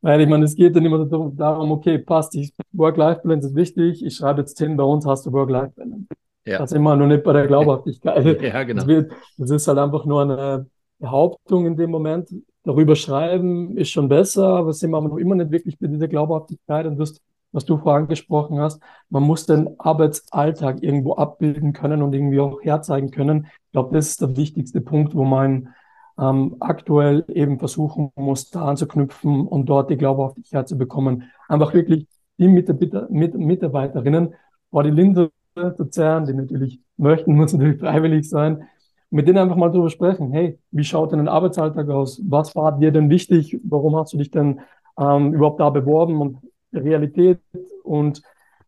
Weil 0.00 0.20
ich 0.20 0.28
meine, 0.28 0.44
es 0.44 0.54
geht 0.54 0.76
dann 0.76 0.84
immer 0.84 1.04
darum, 1.06 1.72
okay, 1.72 1.98
passt, 1.98 2.36
Work-Life-Balance 2.72 3.48
ist 3.48 3.54
wichtig, 3.56 4.04
ich 4.04 4.14
schreibe 4.14 4.40
jetzt 4.40 4.58
hin, 4.58 4.76
bei 4.76 4.84
uns 4.84 5.06
hast 5.06 5.26
du 5.26 5.32
Work-Life-Balance. 5.32 6.06
Ja. 6.46 6.58
Das 6.58 6.70
ist 6.70 6.76
immer 6.76 6.96
nur 6.96 7.08
nicht 7.08 7.24
bei 7.24 7.32
der 7.32 7.46
Glaubhaftigkeit. 7.46 8.24
ja, 8.42 8.62
genau. 8.62 8.80
Das, 8.80 8.86
wird, 8.86 9.12
das 9.36 9.50
ist 9.50 9.68
halt 9.68 9.78
einfach 9.78 10.04
nur 10.04 10.22
eine 10.22 10.66
Behauptung 10.98 11.66
in 11.66 11.76
dem 11.76 11.90
Moment. 11.90 12.32
Darüber 12.62 12.96
schreiben 12.96 13.76
ist 13.76 13.90
schon 13.90 14.08
besser, 14.08 14.46
aber 14.46 14.72
sind 14.72 14.90
wir 14.90 15.00
noch 15.00 15.16
immer 15.16 15.34
nicht 15.34 15.50
wirklich 15.50 15.78
bei 15.78 15.88
dieser 15.88 16.08
Glaubhaftigkeit 16.08 16.86
und 16.86 16.98
wirst 16.98 17.20
was 17.52 17.64
du 17.64 17.78
vorhin 17.78 18.02
angesprochen 18.02 18.58
hast. 18.60 18.82
Man 19.08 19.22
muss 19.22 19.46
den 19.46 19.78
Arbeitsalltag 19.78 20.82
irgendwo 20.82 21.14
abbilden 21.14 21.72
können 21.72 22.02
und 22.02 22.14
irgendwie 22.14 22.40
auch 22.40 22.60
herzeigen 22.62 23.10
können. 23.10 23.46
Ich 23.66 23.72
glaube, 23.72 23.94
das 23.94 24.08
ist 24.08 24.20
der 24.20 24.36
wichtigste 24.36 24.80
Punkt, 24.80 25.14
wo 25.14 25.24
man 25.24 25.74
ähm, 26.18 26.56
aktuell 26.60 27.24
eben 27.28 27.58
versuchen 27.58 28.10
muss, 28.16 28.50
da 28.50 28.66
anzuknüpfen 28.66 29.46
und 29.46 29.66
dort 29.66 29.90
die 29.90 29.96
Glaubhaftigkeit 29.96 30.68
zu 30.68 30.76
bekommen. 30.76 31.30
Einfach 31.48 31.72
wirklich 31.74 32.06
die 32.38 32.48
Mitarbeiterinnen 32.48 34.34
vor 34.70 34.82
die 34.82 34.90
Linse 34.90 35.30
zu 35.76 35.86
zerren, 35.90 36.26
die 36.26 36.34
natürlich 36.34 36.80
möchten, 36.96 37.34
muss 37.36 37.52
natürlich 37.52 37.80
freiwillig 37.80 38.28
sein, 38.28 38.64
mit 39.10 39.26
denen 39.26 39.38
einfach 39.38 39.56
mal 39.56 39.70
drüber 39.70 39.90
sprechen. 39.90 40.30
Hey, 40.32 40.58
wie 40.70 40.84
schaut 40.84 41.12
denn 41.12 41.20
ein 41.20 41.28
Arbeitsalltag 41.28 41.88
aus? 41.88 42.20
Was 42.28 42.54
war 42.54 42.78
dir 42.78 42.92
denn 42.92 43.10
wichtig? 43.10 43.58
Warum 43.64 43.96
hast 43.96 44.12
du 44.12 44.18
dich 44.18 44.30
denn 44.30 44.60
ähm, 44.98 45.32
überhaupt 45.32 45.60
da 45.60 45.70
beworben? 45.70 46.20
Und 46.20 46.38
Realität 46.72 47.40
und 47.82 48.22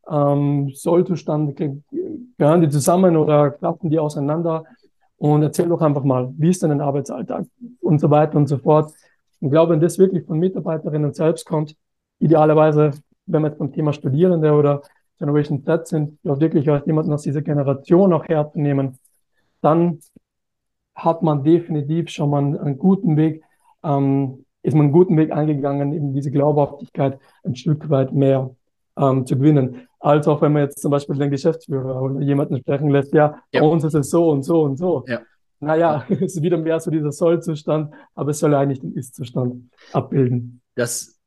ähm, 0.09 0.71
Sollzustand, 0.75 1.57
gehören 1.57 2.61
die 2.61 2.69
zusammen 2.69 3.17
oder 3.17 3.51
klappen 3.51 3.91
die 3.91 3.99
auseinander? 3.99 4.65
Und 5.17 5.43
erzähl 5.43 5.69
doch 5.69 5.83
einfach 5.83 6.03
mal, 6.03 6.33
wie 6.39 6.49
ist 6.49 6.63
denn 6.63 6.71
ein 6.71 6.81
Arbeitsalltag 6.81 7.45
und 7.81 8.01
so 8.01 8.11
weiter 8.11 8.39
und 8.39 8.47
so 8.47 8.57
fort. 8.57 8.93
Ich 9.41 9.51
glaube, 9.51 9.73
wenn 9.73 9.81
das 9.81 9.99
wirklich 9.99 10.25
von 10.25 10.39
Mitarbeiterinnen 10.39 11.13
selbst 11.13 11.45
kommt, 11.45 11.77
idealerweise, 12.19 12.93
wenn 13.27 13.43
wir 13.43 13.49
jetzt 13.49 13.59
beim 13.59 13.73
Thema 13.73 13.93
Studierende 13.93 14.53
oder 14.53 14.83
Generation 15.19 15.63
Z 15.63 15.87
sind, 15.87 16.19
ja 16.23 16.41
wirklich 16.41 16.69
als 16.71 16.87
jemanden 16.87 17.13
aus 17.13 17.23
dieser 17.23 17.43
Generation 17.43 18.13
auch 18.15 18.27
herzunehmen, 18.27 18.99
dann 19.61 19.99
hat 20.95 21.23
man 21.23 21.45
definitiv 21.45 22.09
schon 22.09 22.31
mal 22.31 22.39
einen 22.39 22.79
guten 22.79 23.17
Weg, 23.17 23.43
ähm, 23.85 24.45
ist 24.63 24.75
man 24.75 24.87
einen 24.87 24.93
guten 24.93 25.17
Weg 25.17 25.33
eingegangen, 25.33 25.93
eben 25.93 26.13
diese 26.13 26.31
Glaubhaftigkeit 26.31 27.19
ein 27.45 27.57
Stück 27.57 27.89
weit 27.91 28.13
mehr 28.13 28.55
ähm, 28.99 29.27
zu 29.27 29.37
gewinnen. 29.37 29.89
Als 29.99 30.29
auch 30.29 30.43
wenn 30.43 30.53
man 30.53 30.63
jetzt 30.63 30.81
zum 30.81 30.91
Beispiel 30.91 31.17
den 31.17 31.31
Geschäftsführer 31.31 32.01
oder 32.01 32.21
jemanden 32.21 32.59
sprechen 32.59 32.91
lässt, 32.91 33.13
ja, 33.13 33.43
ja. 33.53 33.61
bei 33.61 33.67
uns 33.67 33.85
ist 33.85 33.95
es 33.95 34.11
so 34.11 34.31
und 34.31 34.43
so 34.43 34.63
und 34.63 34.77
so. 34.77 35.05
Ja. 35.07 35.21
Naja, 35.61 36.05
es 36.09 36.37
ist 36.37 36.43
wieder 36.43 36.57
mehr 36.57 36.81
so 36.81 36.91
dieser 36.91 37.13
Soll-Zustand, 37.13 37.93
aber 38.15 38.31
es 38.31 38.39
soll 38.39 38.55
eigentlich 38.55 38.81
den 38.81 38.95
Ist-Zustand 38.95 39.71
abbilden. 39.93 40.61
Das 40.75 41.20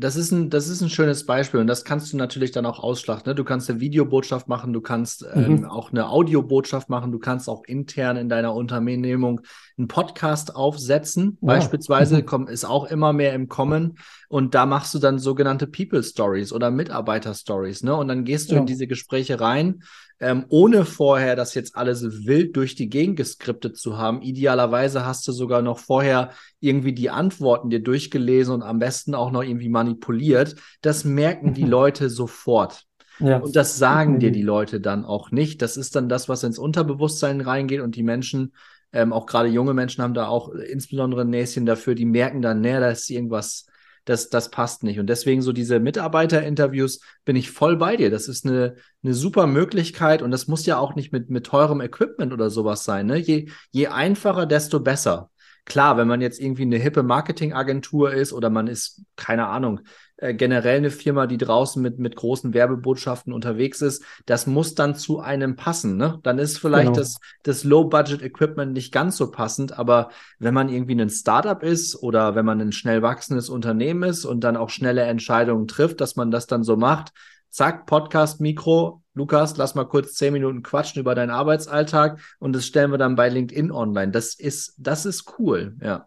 das 0.00 0.16
ist 0.16 0.32
ein, 0.32 0.50
das 0.50 0.68
ist 0.68 0.80
ein 0.80 0.88
schönes 0.88 1.26
Beispiel 1.26 1.60
und 1.60 1.66
das 1.66 1.84
kannst 1.84 2.12
du 2.12 2.16
natürlich 2.16 2.50
dann 2.50 2.66
auch 2.66 2.80
ausschlachten. 2.80 3.30
Ne? 3.30 3.34
Du 3.34 3.44
kannst 3.44 3.68
eine 3.68 3.80
Videobotschaft 3.80 4.48
machen, 4.48 4.72
du 4.72 4.80
kannst 4.80 5.26
ähm, 5.34 5.58
mhm. 5.58 5.64
auch 5.66 5.92
eine 5.92 6.08
Audiobotschaft 6.08 6.88
machen, 6.88 7.12
du 7.12 7.18
kannst 7.18 7.48
auch 7.48 7.64
intern 7.64 8.16
in 8.16 8.28
deiner 8.28 8.54
Unternehmung 8.54 9.42
einen 9.76 9.88
Podcast 9.88 10.56
aufsetzen. 10.56 11.38
Ja. 11.42 11.48
Beispielsweise 11.48 12.16
mhm. 12.16 12.26
kommt, 12.26 12.50
ist 12.50 12.64
auch 12.64 12.86
immer 12.86 13.12
mehr 13.12 13.34
im 13.34 13.48
Kommen 13.48 13.98
und 14.28 14.54
da 14.54 14.66
machst 14.66 14.94
du 14.94 14.98
dann 14.98 15.18
sogenannte 15.18 15.66
People 15.66 16.02
Stories 16.02 16.52
oder 16.52 16.70
Mitarbeiter 16.70 17.34
Stories. 17.34 17.82
Ne? 17.82 17.94
Und 17.94 18.08
dann 18.08 18.24
gehst 18.24 18.50
du 18.50 18.54
ja. 18.54 18.60
in 18.60 18.66
diese 18.66 18.86
Gespräche 18.86 19.40
rein 19.40 19.82
ähm, 20.20 20.44
ohne 20.50 20.84
vorher 20.84 21.34
das 21.34 21.54
jetzt 21.54 21.76
alles 21.76 22.26
wild 22.26 22.54
durch 22.54 22.74
die 22.74 22.90
Gegend 22.90 23.16
geskriptet 23.16 23.78
zu 23.78 23.96
haben. 23.96 24.20
Idealerweise 24.20 25.06
hast 25.06 25.26
du 25.26 25.32
sogar 25.32 25.62
noch 25.62 25.78
vorher 25.78 26.30
irgendwie 26.60 26.92
die 26.92 27.08
Antworten 27.08 27.70
dir 27.70 27.82
durchgelesen 27.82 28.54
und 28.54 28.62
am 28.62 28.78
besten 28.78 29.14
auch 29.14 29.30
noch 29.30 29.42
irgendwie 29.42 29.70
manipuliert. 29.70 30.56
Das 30.82 31.04
merken 31.04 31.54
die 31.54 31.64
Leute 31.64 32.10
sofort. 32.10 32.84
Ja. 33.18 33.38
Und 33.38 33.56
das 33.56 33.78
sagen 33.78 34.18
dir 34.18 34.30
die 34.30 34.42
Leute 34.42 34.80
dann 34.80 35.04
auch 35.04 35.30
nicht. 35.30 35.62
Das 35.62 35.76
ist 35.76 35.96
dann 35.96 36.08
das, 36.08 36.28
was 36.28 36.42
ins 36.42 36.58
Unterbewusstsein 36.58 37.40
reingeht 37.40 37.80
und 37.80 37.96
die 37.96 38.02
Menschen, 38.02 38.52
ähm, 38.92 39.12
auch 39.12 39.26
gerade 39.26 39.48
junge 39.48 39.74
Menschen 39.74 40.02
haben 40.02 40.14
da 40.14 40.28
auch 40.28 40.50
insbesondere 40.50 41.22
ein 41.22 41.30
Näschen 41.30 41.64
dafür, 41.64 41.94
die 41.94 42.06
merken 42.06 42.42
dann, 42.42 42.60
näher, 42.60 42.80
da 42.80 42.90
ist 42.90 43.08
irgendwas 43.08 43.66
das, 44.10 44.28
das 44.28 44.50
passt 44.50 44.82
nicht. 44.82 44.98
Und 44.98 45.06
deswegen 45.06 45.40
so 45.40 45.52
diese 45.52 45.78
Mitarbeiterinterviews 45.78 47.00
bin 47.24 47.36
ich 47.36 47.52
voll 47.52 47.76
bei 47.76 47.96
dir. 47.96 48.10
Das 48.10 48.26
ist 48.26 48.44
eine, 48.44 48.74
eine 49.04 49.14
super 49.14 49.46
Möglichkeit 49.46 50.20
und 50.20 50.32
das 50.32 50.48
muss 50.48 50.66
ja 50.66 50.78
auch 50.78 50.96
nicht 50.96 51.12
mit, 51.12 51.30
mit 51.30 51.46
teurem 51.46 51.80
Equipment 51.80 52.32
oder 52.32 52.50
sowas 52.50 52.82
sein. 52.84 53.06
Ne? 53.06 53.18
Je, 53.18 53.48
je 53.70 53.86
einfacher, 53.86 54.46
desto 54.46 54.80
besser. 54.80 55.30
Klar, 55.64 55.96
wenn 55.96 56.08
man 56.08 56.20
jetzt 56.20 56.40
irgendwie 56.40 56.62
eine 56.62 56.78
hippe 56.78 57.04
Marketingagentur 57.04 58.12
ist 58.12 58.32
oder 58.32 58.50
man 58.50 58.66
ist, 58.66 59.04
keine 59.14 59.46
Ahnung, 59.46 59.80
äh, 60.20 60.34
generell 60.34 60.76
eine 60.76 60.90
Firma, 60.90 61.26
die 61.26 61.38
draußen 61.38 61.80
mit, 61.80 61.98
mit 61.98 62.14
großen 62.14 62.52
Werbebotschaften 62.52 63.32
unterwegs 63.32 63.80
ist, 63.80 64.04
das 64.26 64.46
muss 64.46 64.74
dann 64.74 64.94
zu 64.94 65.20
einem 65.20 65.56
passen. 65.56 65.96
Ne? 65.96 66.18
Dann 66.22 66.38
ist 66.38 66.58
vielleicht 66.58 66.88
genau. 66.88 66.98
das, 66.98 67.18
das 67.42 67.64
Low-Budget-Equipment 67.64 68.74
nicht 68.74 68.92
ganz 68.92 69.16
so 69.16 69.30
passend, 69.30 69.78
aber 69.78 70.10
wenn 70.38 70.52
man 70.52 70.68
irgendwie 70.68 71.00
ein 71.00 71.08
Startup 71.08 71.62
ist 71.62 71.96
oder 72.02 72.34
wenn 72.34 72.44
man 72.44 72.60
ein 72.60 72.72
schnell 72.72 73.00
wachsendes 73.00 73.48
Unternehmen 73.48 74.02
ist 74.02 74.26
und 74.26 74.44
dann 74.44 74.58
auch 74.58 74.68
schnelle 74.68 75.02
Entscheidungen 75.02 75.66
trifft, 75.66 76.02
dass 76.02 76.16
man 76.16 76.30
das 76.30 76.46
dann 76.46 76.64
so 76.64 76.76
macht, 76.76 77.12
zack, 77.48 77.86
Podcast-Mikro, 77.86 79.02
Lukas, 79.14 79.56
lass 79.56 79.74
mal 79.74 79.84
kurz 79.84 80.14
zehn 80.14 80.34
Minuten 80.34 80.62
quatschen 80.62 81.00
über 81.00 81.14
deinen 81.14 81.30
Arbeitsalltag 81.30 82.20
und 82.38 82.54
das 82.54 82.66
stellen 82.66 82.90
wir 82.90 82.98
dann 82.98 83.16
bei 83.16 83.30
LinkedIn 83.30 83.72
online. 83.72 84.12
Das 84.12 84.34
ist, 84.34 84.74
das 84.76 85.06
ist 85.06 85.38
cool, 85.38 85.76
ja. 85.82 86.06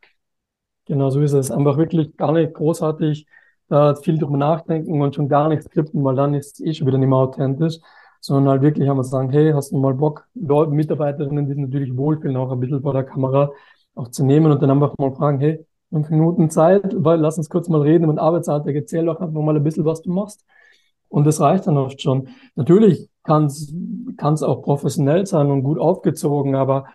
Genau, 0.85 1.09
so 1.09 1.19
ist 1.21 1.33
es. 1.33 1.49
Einfach 1.49 1.77
wirklich 1.77 2.15
gar 2.15 2.33
nicht 2.33 2.53
großartig 2.53 3.25
da 3.73 3.95
viel 3.95 4.17
drüber 4.17 4.37
nachdenken 4.37 5.01
und 5.01 5.15
schon 5.15 5.27
gar 5.27 5.49
nichts 5.49 5.65
skripten, 5.65 6.03
weil 6.03 6.15
dann 6.15 6.33
ist 6.33 6.59
es 6.59 6.65
eh 6.65 6.73
schon 6.73 6.87
wieder 6.87 6.97
nicht 6.97 7.09
mehr 7.09 7.17
authentisch, 7.17 7.79
sondern 8.19 8.51
halt 8.51 8.61
wirklich 8.61 8.87
wir 8.87 9.03
sagen, 9.03 9.29
hey, 9.31 9.51
hast 9.51 9.71
du 9.71 9.77
mal 9.77 9.93
Bock, 9.93 10.27
Leute, 10.35 10.71
Mitarbeiterinnen, 10.71 11.47
die 11.47 11.55
natürlich 11.55 11.95
wohlfühlen, 11.97 12.37
auch 12.37 12.51
ein 12.51 12.59
bisschen 12.59 12.81
vor 12.81 12.93
der 12.93 13.03
Kamera 13.03 13.51
auch 13.95 14.09
zu 14.09 14.23
nehmen 14.23 14.51
und 14.51 14.61
dann 14.61 14.71
einfach 14.71 14.97
mal 14.97 15.11
fragen, 15.13 15.39
hey, 15.39 15.65
fünf 15.89 16.09
Minuten 16.09 16.49
Zeit, 16.49 16.83
weil 16.95 17.19
lass 17.19 17.37
uns 17.37 17.49
kurz 17.49 17.67
mal 17.67 17.81
reden 17.81 18.05
über 18.05 18.13
den 18.13 18.19
erzähl 18.75 19.05
doch 19.05 19.19
einfach 19.19 19.41
mal 19.41 19.55
ein 19.55 19.63
bisschen, 19.63 19.85
was 19.85 20.01
du 20.01 20.11
machst. 20.11 20.45
Und 21.09 21.25
das 21.25 21.39
reicht 21.39 21.67
dann 21.67 21.77
oft 21.77 22.01
schon. 22.01 22.29
Natürlich 22.55 23.09
kann 23.23 23.45
es 23.45 24.43
auch 24.43 24.63
professionell 24.63 25.27
sein 25.27 25.51
und 25.51 25.63
gut 25.63 25.77
aufgezogen, 25.77 26.55
aber 26.55 26.85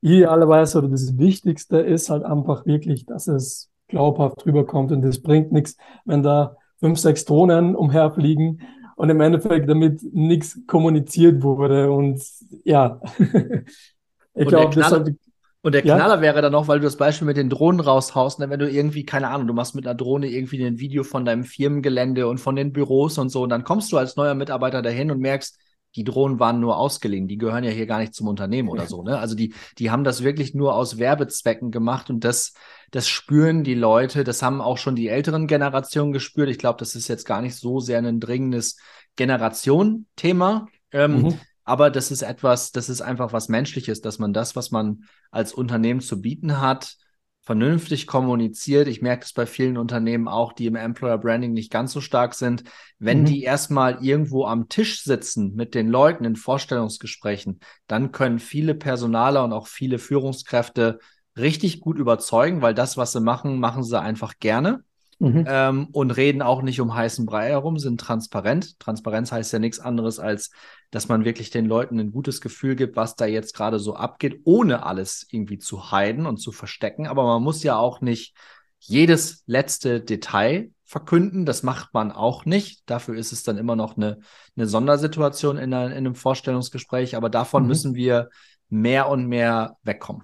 idealerweise 0.00 0.78
oder 0.78 0.88
das 0.88 1.18
Wichtigste 1.18 1.78
ist 1.78 2.10
halt 2.10 2.24
einfach 2.24 2.66
wirklich, 2.66 3.06
dass 3.06 3.26
es 3.26 3.70
glaubhaft 3.88 4.44
rüberkommt. 4.46 4.92
Und 4.92 5.02
das 5.02 5.20
bringt 5.20 5.52
nichts, 5.52 5.76
wenn 6.04 6.22
da 6.22 6.56
fünf, 6.78 6.98
sechs 6.98 7.24
Drohnen 7.24 7.74
umherfliegen 7.74 8.62
und 8.96 9.10
im 9.10 9.20
Endeffekt 9.20 9.68
damit 9.68 10.02
nichts 10.12 10.60
kommuniziert 10.66 11.42
wurde. 11.42 11.90
Und 11.90 12.22
ja, 12.64 13.00
ich 14.34 14.48
glaube, 14.48 14.74
das 14.74 14.90
sollte. 14.90 15.16
Und 15.62 15.72
der 15.72 15.80
Knaller 15.80 16.16
ja? 16.16 16.20
wäre 16.20 16.42
dann 16.42 16.52
noch, 16.52 16.68
weil 16.68 16.78
du 16.78 16.84
das 16.84 16.98
Beispiel 16.98 17.24
mit 17.24 17.38
den 17.38 17.48
Drohnen 17.48 17.80
raushaust, 17.80 18.38
ne, 18.38 18.50
wenn 18.50 18.60
du 18.60 18.68
irgendwie, 18.68 19.06
keine 19.06 19.28
Ahnung, 19.28 19.46
du 19.46 19.54
machst 19.54 19.74
mit 19.74 19.86
einer 19.86 19.94
Drohne 19.94 20.26
irgendwie 20.26 20.62
ein 20.62 20.78
Video 20.78 21.04
von 21.04 21.24
deinem 21.24 21.44
Firmengelände 21.44 22.26
und 22.26 22.36
von 22.36 22.54
den 22.54 22.70
Büros 22.70 23.16
und 23.16 23.30
so, 23.30 23.44
und 23.44 23.48
dann 23.48 23.64
kommst 23.64 23.90
du 23.90 23.96
als 23.96 24.16
neuer 24.16 24.34
Mitarbeiter 24.34 24.82
dahin 24.82 25.10
und 25.10 25.20
merkst, 25.20 25.58
die 25.96 26.04
Drohnen 26.04 26.40
waren 26.40 26.60
nur 26.60 26.76
ausgeliehen, 26.76 27.28
die 27.28 27.38
gehören 27.38 27.64
ja 27.64 27.70
hier 27.70 27.86
gar 27.86 27.98
nicht 27.98 28.14
zum 28.14 28.28
Unternehmen 28.28 28.68
oder 28.68 28.86
so. 28.86 29.02
Ne? 29.02 29.18
Also 29.18 29.34
die, 29.34 29.54
die 29.78 29.90
haben 29.90 30.04
das 30.04 30.22
wirklich 30.22 30.54
nur 30.54 30.74
aus 30.74 30.98
Werbezwecken 30.98 31.70
gemacht 31.70 32.10
und 32.10 32.24
das, 32.24 32.54
das 32.90 33.08
spüren 33.08 33.64
die 33.64 33.74
Leute, 33.74 34.24
das 34.24 34.42
haben 34.42 34.60
auch 34.60 34.78
schon 34.78 34.96
die 34.96 35.08
älteren 35.08 35.46
Generationen 35.46 36.12
gespürt. 36.12 36.48
Ich 36.48 36.58
glaube, 36.58 36.78
das 36.78 36.94
ist 36.94 37.08
jetzt 37.08 37.26
gar 37.26 37.42
nicht 37.42 37.56
so 37.56 37.80
sehr 37.80 37.98
ein 37.98 38.20
dringendes 38.20 38.76
Generation-Thema. 39.16 40.68
Ähm, 40.92 41.22
mhm. 41.22 41.38
Aber 41.64 41.90
das 41.90 42.10
ist 42.10 42.22
etwas, 42.22 42.72
das 42.72 42.88
ist 42.88 43.00
einfach 43.00 43.32
was 43.32 43.48
Menschliches, 43.48 44.00
dass 44.00 44.18
man 44.18 44.32
das, 44.32 44.54
was 44.54 44.70
man 44.70 45.04
als 45.30 45.52
Unternehmen 45.54 46.00
zu 46.00 46.20
bieten 46.20 46.60
hat, 46.60 46.96
vernünftig 47.44 48.06
kommuniziert. 48.06 48.88
Ich 48.88 49.02
merke 49.02 49.22
das 49.22 49.32
bei 49.32 49.46
vielen 49.46 49.76
Unternehmen 49.76 50.28
auch, 50.28 50.52
die 50.52 50.66
im 50.66 50.76
Employer 50.76 51.18
Branding 51.18 51.52
nicht 51.52 51.70
ganz 51.70 51.92
so 51.92 52.00
stark 52.00 52.34
sind. 52.34 52.64
Wenn 52.98 53.20
mhm. 53.20 53.24
die 53.26 53.42
erstmal 53.42 54.04
irgendwo 54.04 54.46
am 54.46 54.68
Tisch 54.68 55.02
sitzen 55.02 55.54
mit 55.54 55.74
den 55.74 55.88
Leuten 55.88 56.24
in 56.24 56.36
Vorstellungsgesprächen, 56.36 57.60
dann 57.86 58.12
können 58.12 58.38
viele 58.38 58.74
Personaler 58.74 59.44
und 59.44 59.52
auch 59.52 59.66
viele 59.66 59.98
Führungskräfte 59.98 60.98
richtig 61.36 61.80
gut 61.80 61.98
überzeugen, 61.98 62.62
weil 62.62 62.74
das, 62.74 62.96
was 62.96 63.12
sie 63.12 63.20
machen, 63.20 63.58
machen 63.58 63.82
sie 63.82 64.00
einfach 64.00 64.38
gerne. 64.38 64.84
Mhm. 65.24 65.44
Ähm, 65.48 65.88
und 65.92 66.10
reden 66.10 66.42
auch 66.42 66.60
nicht 66.60 66.80
um 66.82 66.94
heißen 66.94 67.24
Brei 67.24 67.48
herum, 67.48 67.78
sind 67.78 67.98
transparent. 67.98 68.78
Transparenz 68.78 69.32
heißt 69.32 69.54
ja 69.54 69.58
nichts 69.58 69.80
anderes, 69.80 70.18
als 70.18 70.50
dass 70.90 71.08
man 71.08 71.24
wirklich 71.24 71.48
den 71.48 71.64
Leuten 71.64 71.98
ein 71.98 72.12
gutes 72.12 72.42
Gefühl 72.42 72.76
gibt, 72.76 72.94
was 72.94 73.16
da 73.16 73.24
jetzt 73.24 73.54
gerade 73.54 73.78
so 73.78 73.96
abgeht, 73.96 74.42
ohne 74.44 74.84
alles 74.84 75.26
irgendwie 75.30 75.58
zu 75.58 75.90
heiden 75.90 76.26
und 76.26 76.36
zu 76.36 76.52
verstecken. 76.52 77.06
Aber 77.06 77.24
man 77.24 77.42
muss 77.42 77.62
ja 77.62 77.76
auch 77.76 78.02
nicht 78.02 78.36
jedes 78.78 79.44
letzte 79.46 80.02
Detail 80.02 80.70
verkünden. 80.84 81.46
Das 81.46 81.62
macht 81.62 81.94
man 81.94 82.12
auch 82.12 82.44
nicht. 82.44 82.82
Dafür 82.84 83.16
ist 83.16 83.32
es 83.32 83.42
dann 83.42 83.56
immer 83.56 83.76
noch 83.76 83.96
eine, 83.96 84.18
eine 84.56 84.66
Sondersituation 84.66 85.56
in, 85.56 85.72
einer, 85.72 85.86
in 85.86 85.96
einem 85.96 86.14
Vorstellungsgespräch. 86.14 87.16
Aber 87.16 87.30
davon 87.30 87.62
mhm. 87.62 87.68
müssen 87.68 87.94
wir 87.94 88.28
mehr 88.68 89.08
und 89.08 89.26
mehr 89.26 89.78
wegkommen. 89.84 90.22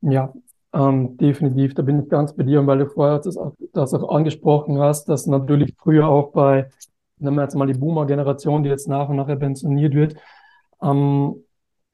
Ja, 0.00 0.32
ähm, 0.72 1.16
definitiv, 1.16 1.74
da 1.74 1.82
bin 1.82 2.02
ich 2.02 2.08
ganz 2.08 2.34
bei 2.34 2.42
dir, 2.44 2.60
und 2.60 2.66
weil 2.66 2.78
du 2.78 2.86
vorher 2.86 3.18
das 3.18 3.36
auch, 3.36 3.52
das 3.72 3.92
auch 3.94 4.14
angesprochen 4.14 4.78
hast, 4.78 5.08
dass 5.08 5.26
natürlich 5.26 5.74
früher 5.78 6.08
auch 6.08 6.32
bei, 6.32 6.70
nehmen 7.18 7.36
wir 7.36 7.42
jetzt 7.42 7.54
mal 7.54 7.66
die 7.66 7.78
Boomer-Generation, 7.78 8.62
die 8.62 8.70
jetzt 8.70 8.88
nach 8.88 9.08
und 9.08 9.16
nach 9.16 9.26
pensioniert 9.38 9.94
wird, 9.94 10.16
ähm, 10.82 11.36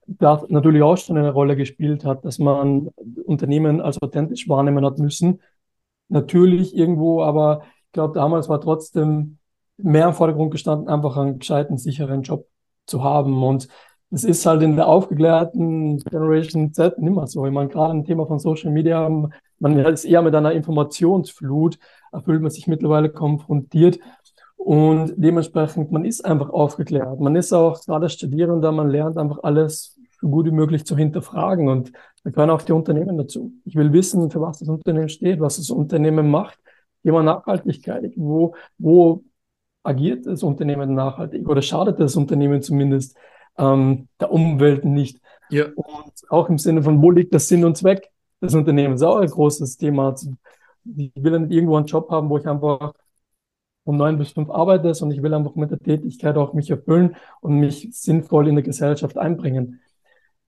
da 0.07 0.43
natürlich 0.49 0.83
auch 0.83 0.97
schon 0.97 1.19
eine 1.19 1.33
Rolle 1.33 1.55
gespielt 1.57 2.05
hat, 2.05 2.25
dass 2.25 2.38
man 2.38 2.88
Unternehmen 3.25 3.81
als 3.81 4.01
authentisch 4.01 4.49
wahrnehmen 4.49 4.85
hat 4.85 4.99
müssen. 4.99 5.41
Natürlich 6.09 6.75
irgendwo, 6.75 7.23
aber 7.23 7.62
ich 7.87 7.93
glaube, 7.93 8.14
damals 8.14 8.49
war 8.49 8.61
trotzdem 8.61 9.38
mehr 9.77 10.07
im 10.07 10.14
Vordergrund 10.14 10.51
gestanden, 10.51 10.88
einfach 10.88 11.17
einen 11.17 11.38
gescheiten, 11.38 11.77
sicheren 11.77 12.23
Job 12.23 12.47
zu 12.87 13.05
haben. 13.05 13.43
Und 13.43 13.69
es 14.11 14.25
ist 14.25 14.47
halt 14.47 14.62
in 14.62 14.77
der 14.77 14.88
aufgeklärten 14.88 15.99
Generation 15.99 16.73
Z 16.73 16.99
nicht 16.99 17.14
mehr 17.14 17.27
so. 17.27 17.44
Ich 17.47 17.53
meine, 17.53 17.68
gerade 17.68 17.92
ein 17.92 18.05
Thema 18.05 18.27
von 18.27 18.38
Social 18.38 18.71
Media, 18.71 19.09
man 19.59 19.79
ist 19.79 20.05
eher 20.05 20.23
mit 20.23 20.35
einer 20.35 20.53
Informationsflut, 20.53 21.79
erfüllt 22.12 22.40
man 22.40 22.51
sich 22.51 22.66
mittlerweile 22.66 23.11
konfrontiert. 23.11 23.99
Und 24.57 25.14
dementsprechend, 25.16 25.92
man 25.92 26.05
ist 26.05 26.25
einfach 26.25 26.51
aufgeklärt. 26.51 27.21
Man 27.21 27.37
ist 27.37 27.53
auch 27.53 27.81
gerade 27.85 28.09
Studierender, 28.09 28.73
man 28.73 28.88
lernt 28.88 29.18
einfach 29.18 29.38
alles 29.42 29.99
so 30.21 30.29
gut 30.29 30.47
wie 30.47 30.51
möglich 30.53 30.85
zu 30.85 30.97
hinterfragen. 30.97 31.68
Und 31.68 31.92
da 32.25 32.31
gehören 32.31 32.51
auch 32.51 32.62
die 32.62 32.73
Unternehmen 32.73 33.16
dazu. 33.18 33.53
Ich 33.64 33.77
will 33.77 33.92
wissen, 33.92 34.31
für 34.31 34.40
was 34.40 34.59
das 34.59 34.68
Unternehmen 34.68 35.09
steht, 35.09 35.40
was 35.40 35.57
das 35.59 35.71
Unternehmen 35.71 36.31
macht. 36.31 36.59
Thema 37.03 37.23
Nachhaltigkeit. 37.23 38.12
Wo, 38.16 38.55
wo 38.79 39.23
agiert 39.83 40.27
das 40.27 40.42
Unternehmen 40.42 40.94
nachhaltig 40.94 41.49
oder 41.49 41.62
schadet 41.62 42.01
das 42.01 42.16
Unternehmen 42.16 42.61
zumindest? 42.62 43.16
Ähm, 43.59 44.09
der 44.21 44.33
Umwelt 44.33 44.85
nicht. 44.85 45.21
Ja. 45.51 45.66
Und 45.75 46.12
auch 46.29 46.49
im 46.49 46.59
Sinne 46.59 46.83
von, 46.83 47.03
wo 47.03 47.11
liegt 47.11 47.33
der 47.33 47.40
Sinn 47.40 47.64
und 47.64 47.77
Zweck 47.77 48.11
des 48.40 48.55
Unternehmens? 48.55 49.03
Auch 49.03 49.16
ein 49.16 49.29
großes 49.29 49.77
Thema. 49.77 50.14
Ich 50.97 51.12
will 51.16 51.33
ja 51.33 51.38
nicht 51.38 51.53
irgendwo 51.53 51.77
einen 51.77 51.87
Job 51.87 52.11
haben, 52.11 52.29
wo 52.31 52.38
ich 52.38 52.47
einfach 52.47 52.92
um 53.85 53.97
neun 53.97 54.18
bis 54.18 54.33
fünf 54.33 54.51
arbeite, 54.51 54.92
sondern 54.94 55.16
ich 55.16 55.23
will 55.23 55.33
einfach 55.33 55.55
mit 55.55 55.71
der 55.71 55.79
Tätigkeit 55.79 56.37
auch 56.37 56.53
mich 56.53 56.71
erfüllen 56.71 57.16
und 57.40 57.59
mich 57.59 57.88
sinnvoll 57.92 58.49
in 58.49 58.55
der 58.55 58.64
Gesellschaft 58.64 59.16
einbringen. 59.16 59.81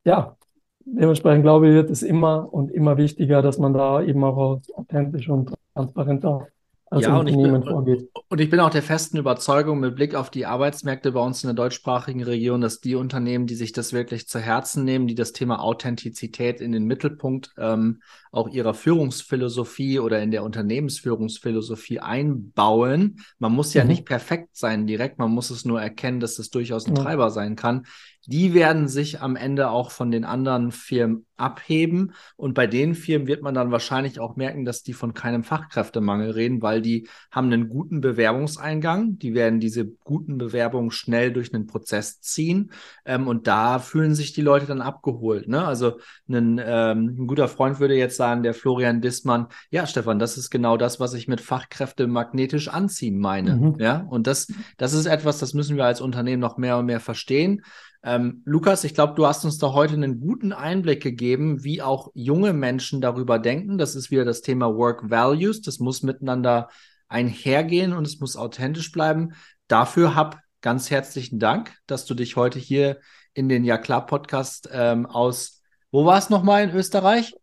Ja, 0.05 0.37
dementsprechend 0.85 1.42
glaube 1.42 1.68
ich, 1.68 1.75
wird 1.75 1.90
es 1.90 2.03
immer 2.03 2.53
und 2.53 2.70
immer 2.70 2.99
wichtiger, 2.99 3.40
dass 3.40 3.59
man 3.59 3.73
da 3.73 4.03
eben 4.03 4.23
auch 4.25 4.61
authentisch 4.75 5.29
und 5.31 5.55
transparent 5.75 6.25
auch 6.27 6.46
als 6.90 7.05
ja, 7.05 7.16
Unternehmen 7.16 7.61
bin, 7.61 7.70
vorgeht. 7.70 8.11
Und 8.29 8.40
ich 8.40 8.50
bin 8.50 8.59
auch 8.59 8.70
der 8.70 8.83
festen 8.83 9.16
Überzeugung 9.16 9.79
mit 9.79 9.94
Blick 9.94 10.16
auf 10.16 10.29
die 10.29 10.44
Arbeitsmärkte 10.44 11.12
bei 11.12 11.20
uns 11.20 11.44
in 11.44 11.48
der 11.48 11.55
deutschsprachigen 11.55 12.24
Region, 12.24 12.61
dass 12.61 12.81
die 12.81 12.96
Unternehmen, 12.96 13.46
die 13.46 13.55
sich 13.55 13.72
das 13.72 13.92
wirklich 13.92 14.26
zu 14.26 14.40
Herzen 14.40 14.85
nehmen, 14.85 15.07
die 15.07 15.14
das 15.14 15.33
Thema 15.33 15.61
Authentizität 15.61 16.61
in 16.61 16.72
den 16.72 16.85
Mittelpunkt 16.85 17.53
ähm, 17.57 18.03
auch 18.33 18.48
ihrer 18.48 18.74
Führungsphilosophie 18.74 20.00
oder 20.00 20.20
in 20.20 20.33
der 20.33 20.42
Unternehmensführungsphilosophie 20.42 22.00
einbauen. 22.00 23.20
Man 23.38 23.53
muss 23.53 23.72
ja 23.72 23.85
mhm. 23.85 23.90
nicht 23.90 24.05
perfekt 24.05 24.57
sein 24.57 24.88
direkt, 24.88 25.18
man 25.18 25.31
muss 25.31 25.50
es 25.50 25.64
nur 25.64 25.81
erkennen, 25.81 26.18
dass 26.18 26.35
das 26.35 26.50
durchaus 26.50 26.87
ein 26.87 26.96
ja. 26.96 27.03
Treiber 27.05 27.31
sein 27.31 27.55
kann 27.55 27.87
die 28.27 28.55
werden 28.55 28.89
sich 28.89 29.21
am 29.21 29.37
Ende 29.37 29.71
auch 29.71 29.91
von 29.91 30.11
den 30.11 30.25
anderen 30.25 30.73
Firmen 30.73 31.27
abheben. 31.41 32.13
Und 32.37 32.55
bei 32.55 32.67
den 32.67 32.95
Firmen 32.95 33.27
wird 33.27 33.43
man 33.43 33.55
dann 33.55 33.73
wahrscheinlich 33.73 34.21
auch 34.21 34.37
merken, 34.37 34.65
dass 34.65 34.83
die 34.83 34.93
von 34.93 35.15
keinem 35.15 35.43
Fachkräftemangel 35.43 36.31
reden, 36.31 36.63
weil 36.63 36.83
die 36.83 37.09
haben 37.31 37.47
einen 37.47 37.69
guten 37.69 38.01
Bewerbungseingang. 38.01 39.19
Die 39.19 39.35
werden 39.35 39.59
diese 39.59 39.87
guten 39.87 40.39
Bewerbungen 40.39 40.91
schnell 40.91 41.33
durch 41.33 41.53
einen 41.55 41.67
Prozess 41.67 42.21
ziehen. 42.21 42.71
Ähm, 43.05 43.27
und 43.27 43.47
da 43.47 43.79
fühlen 43.79 44.15
sich 44.15 44.33
die 44.33 44.43
Leute 44.43 44.67
dann 44.67 44.83
abgeholt. 44.83 45.49
Ne? 45.49 45.65
Also 45.65 45.99
ein, 46.29 46.61
ähm, 46.65 47.17
ein 47.19 47.27
guter 47.27 47.49
Freund 47.49 47.81
würde 47.81 47.95
jetzt 47.95 48.17
sagen, 48.17 48.43
der 48.43 48.55
Florian 48.55 49.01
Dissmann, 49.01 49.47
ja, 49.71 49.87
Stefan, 49.87 50.19
das 50.19 50.37
ist 50.37 50.51
genau 50.51 50.77
das, 50.77 51.01
was 51.01 51.15
ich 51.15 51.27
mit 51.27 51.41
Fachkräfte 51.41 52.07
magnetisch 52.07 52.69
anziehen 52.69 53.19
meine. 53.19 53.57
Mhm. 53.57 53.77
Ja, 53.79 54.07
und 54.11 54.27
das, 54.27 54.53
das 54.77 54.93
ist 54.93 55.07
etwas, 55.07 55.39
das 55.39 55.55
müssen 55.55 55.77
wir 55.77 55.87
als 55.87 56.01
Unternehmen 56.01 56.41
noch 56.41 56.59
mehr 56.59 56.77
und 56.77 56.87
mehr 56.87 57.01
verstehen. 57.01 57.63
Ähm, 58.03 58.43
Lukas, 58.47 58.85
ich 58.85 58.95
glaube, 58.95 59.15
du 59.15 59.27
hast 59.27 59.45
uns 59.45 59.59
da 59.59 59.73
heute 59.73 59.95
einen 59.95 60.21
guten 60.21 60.53
Einblick 60.53 61.03
gegeben, 61.03 61.65
wie 61.65 61.83
auch 61.83 62.11
junge 62.15 62.53
Menschen 62.53 63.01
darüber 63.01 63.39
denken. 63.39 63.77
Das 63.77 63.95
ist 63.95 64.11
wieder 64.11 64.25
das 64.25 64.41
Thema 64.41 64.75
Work 64.75 65.11
Values. 65.11 65.61
Das 65.61 65.79
muss 65.81 66.03
miteinander 66.03 66.69
einhergehen 67.09 67.93
und 67.93 68.07
es 68.07 68.21
muss 68.21 68.37
authentisch 68.37 68.93
bleiben. 68.93 69.33
Dafür 69.69 70.15
hab 70.15 70.39
ganz 70.63 70.91
herzlichen 70.91 71.39
Dank, 71.39 71.75
dass 71.87 72.07
du 72.07 72.15
dich 72.15 72.37
heute 72.37 72.59
hier 72.59 72.99
in 73.35 73.49
den 73.49 73.65
Ja 73.65 73.79
klar 73.79 74.07
Podcast 74.07 74.69
ähm, 74.73 75.07
aus, 75.07 75.63
wo 75.91 76.05
war 76.05 76.19
es 76.19 76.31
nochmal 76.31 76.65
in 76.65 76.71
Österreich? 76.71 77.35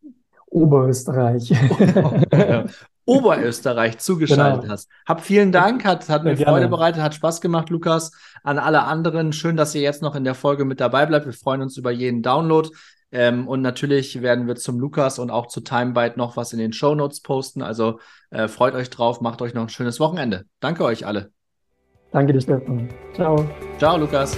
Oberösterreich. 0.48 1.52
Oberösterreich 3.08 3.98
zugeschaltet 3.98 4.62
genau. 4.62 4.74
hast. 4.74 4.90
Hab 5.08 5.22
vielen 5.22 5.52
Dank, 5.52 5.86
hat, 5.86 6.10
hat 6.10 6.24
mir 6.24 6.36
gerne. 6.36 6.52
Freude 6.52 6.68
bereitet, 6.68 7.02
hat 7.02 7.16
Spaß 7.16 7.42
gemacht, 7.42 7.70
Lukas. 7.70 8.12
An 8.44 8.60
alle 8.60 8.84
anderen, 8.84 9.34
schön, 9.34 9.58
dass 9.58 9.74
ihr 9.74 9.82
jetzt 9.82 10.02
noch 10.02 10.16
in 10.16 10.24
der 10.24 10.36
Folge 10.36 10.66
mit 10.66 10.80
dabei 10.80 11.06
bleibt. 11.06 11.26
Wir 11.26 11.34
freuen 11.34 11.62
uns 11.62 11.78
über 11.78 11.92
jeden 11.92 12.22
Download. 12.22 12.70
Ähm, 13.12 13.48
und 13.48 13.62
natürlich 13.62 14.22
werden 14.22 14.48
wir 14.48 14.56
zum 14.56 14.80
Lukas 14.80 15.18
und 15.18 15.32
auch 15.32 15.48
zu 15.48 15.62
Timebyte 15.62 16.18
noch 16.18 16.36
was 16.36 16.52
in 16.52 16.60
den 16.60 16.74
Show 16.74 16.94
Notes 16.94 17.22
posten. 17.22 17.62
Also 17.62 18.00
äh, 18.30 18.48
freut 18.48 18.76
euch 18.76 18.90
drauf, 18.90 19.22
macht 19.22 19.42
euch 19.42 19.54
noch 19.54 19.64
ein 19.64 19.70
schönes 19.70 20.00
Wochenende. 20.00 20.46
Danke 20.60 20.84
euch 20.84 21.06
alle. 21.06 21.32
Danke 22.12 22.34
dir, 22.34 22.42
Stefan. 22.42 22.90
Ciao. 23.14 23.50
Ciao, 23.78 23.98
Lukas. 23.98 24.38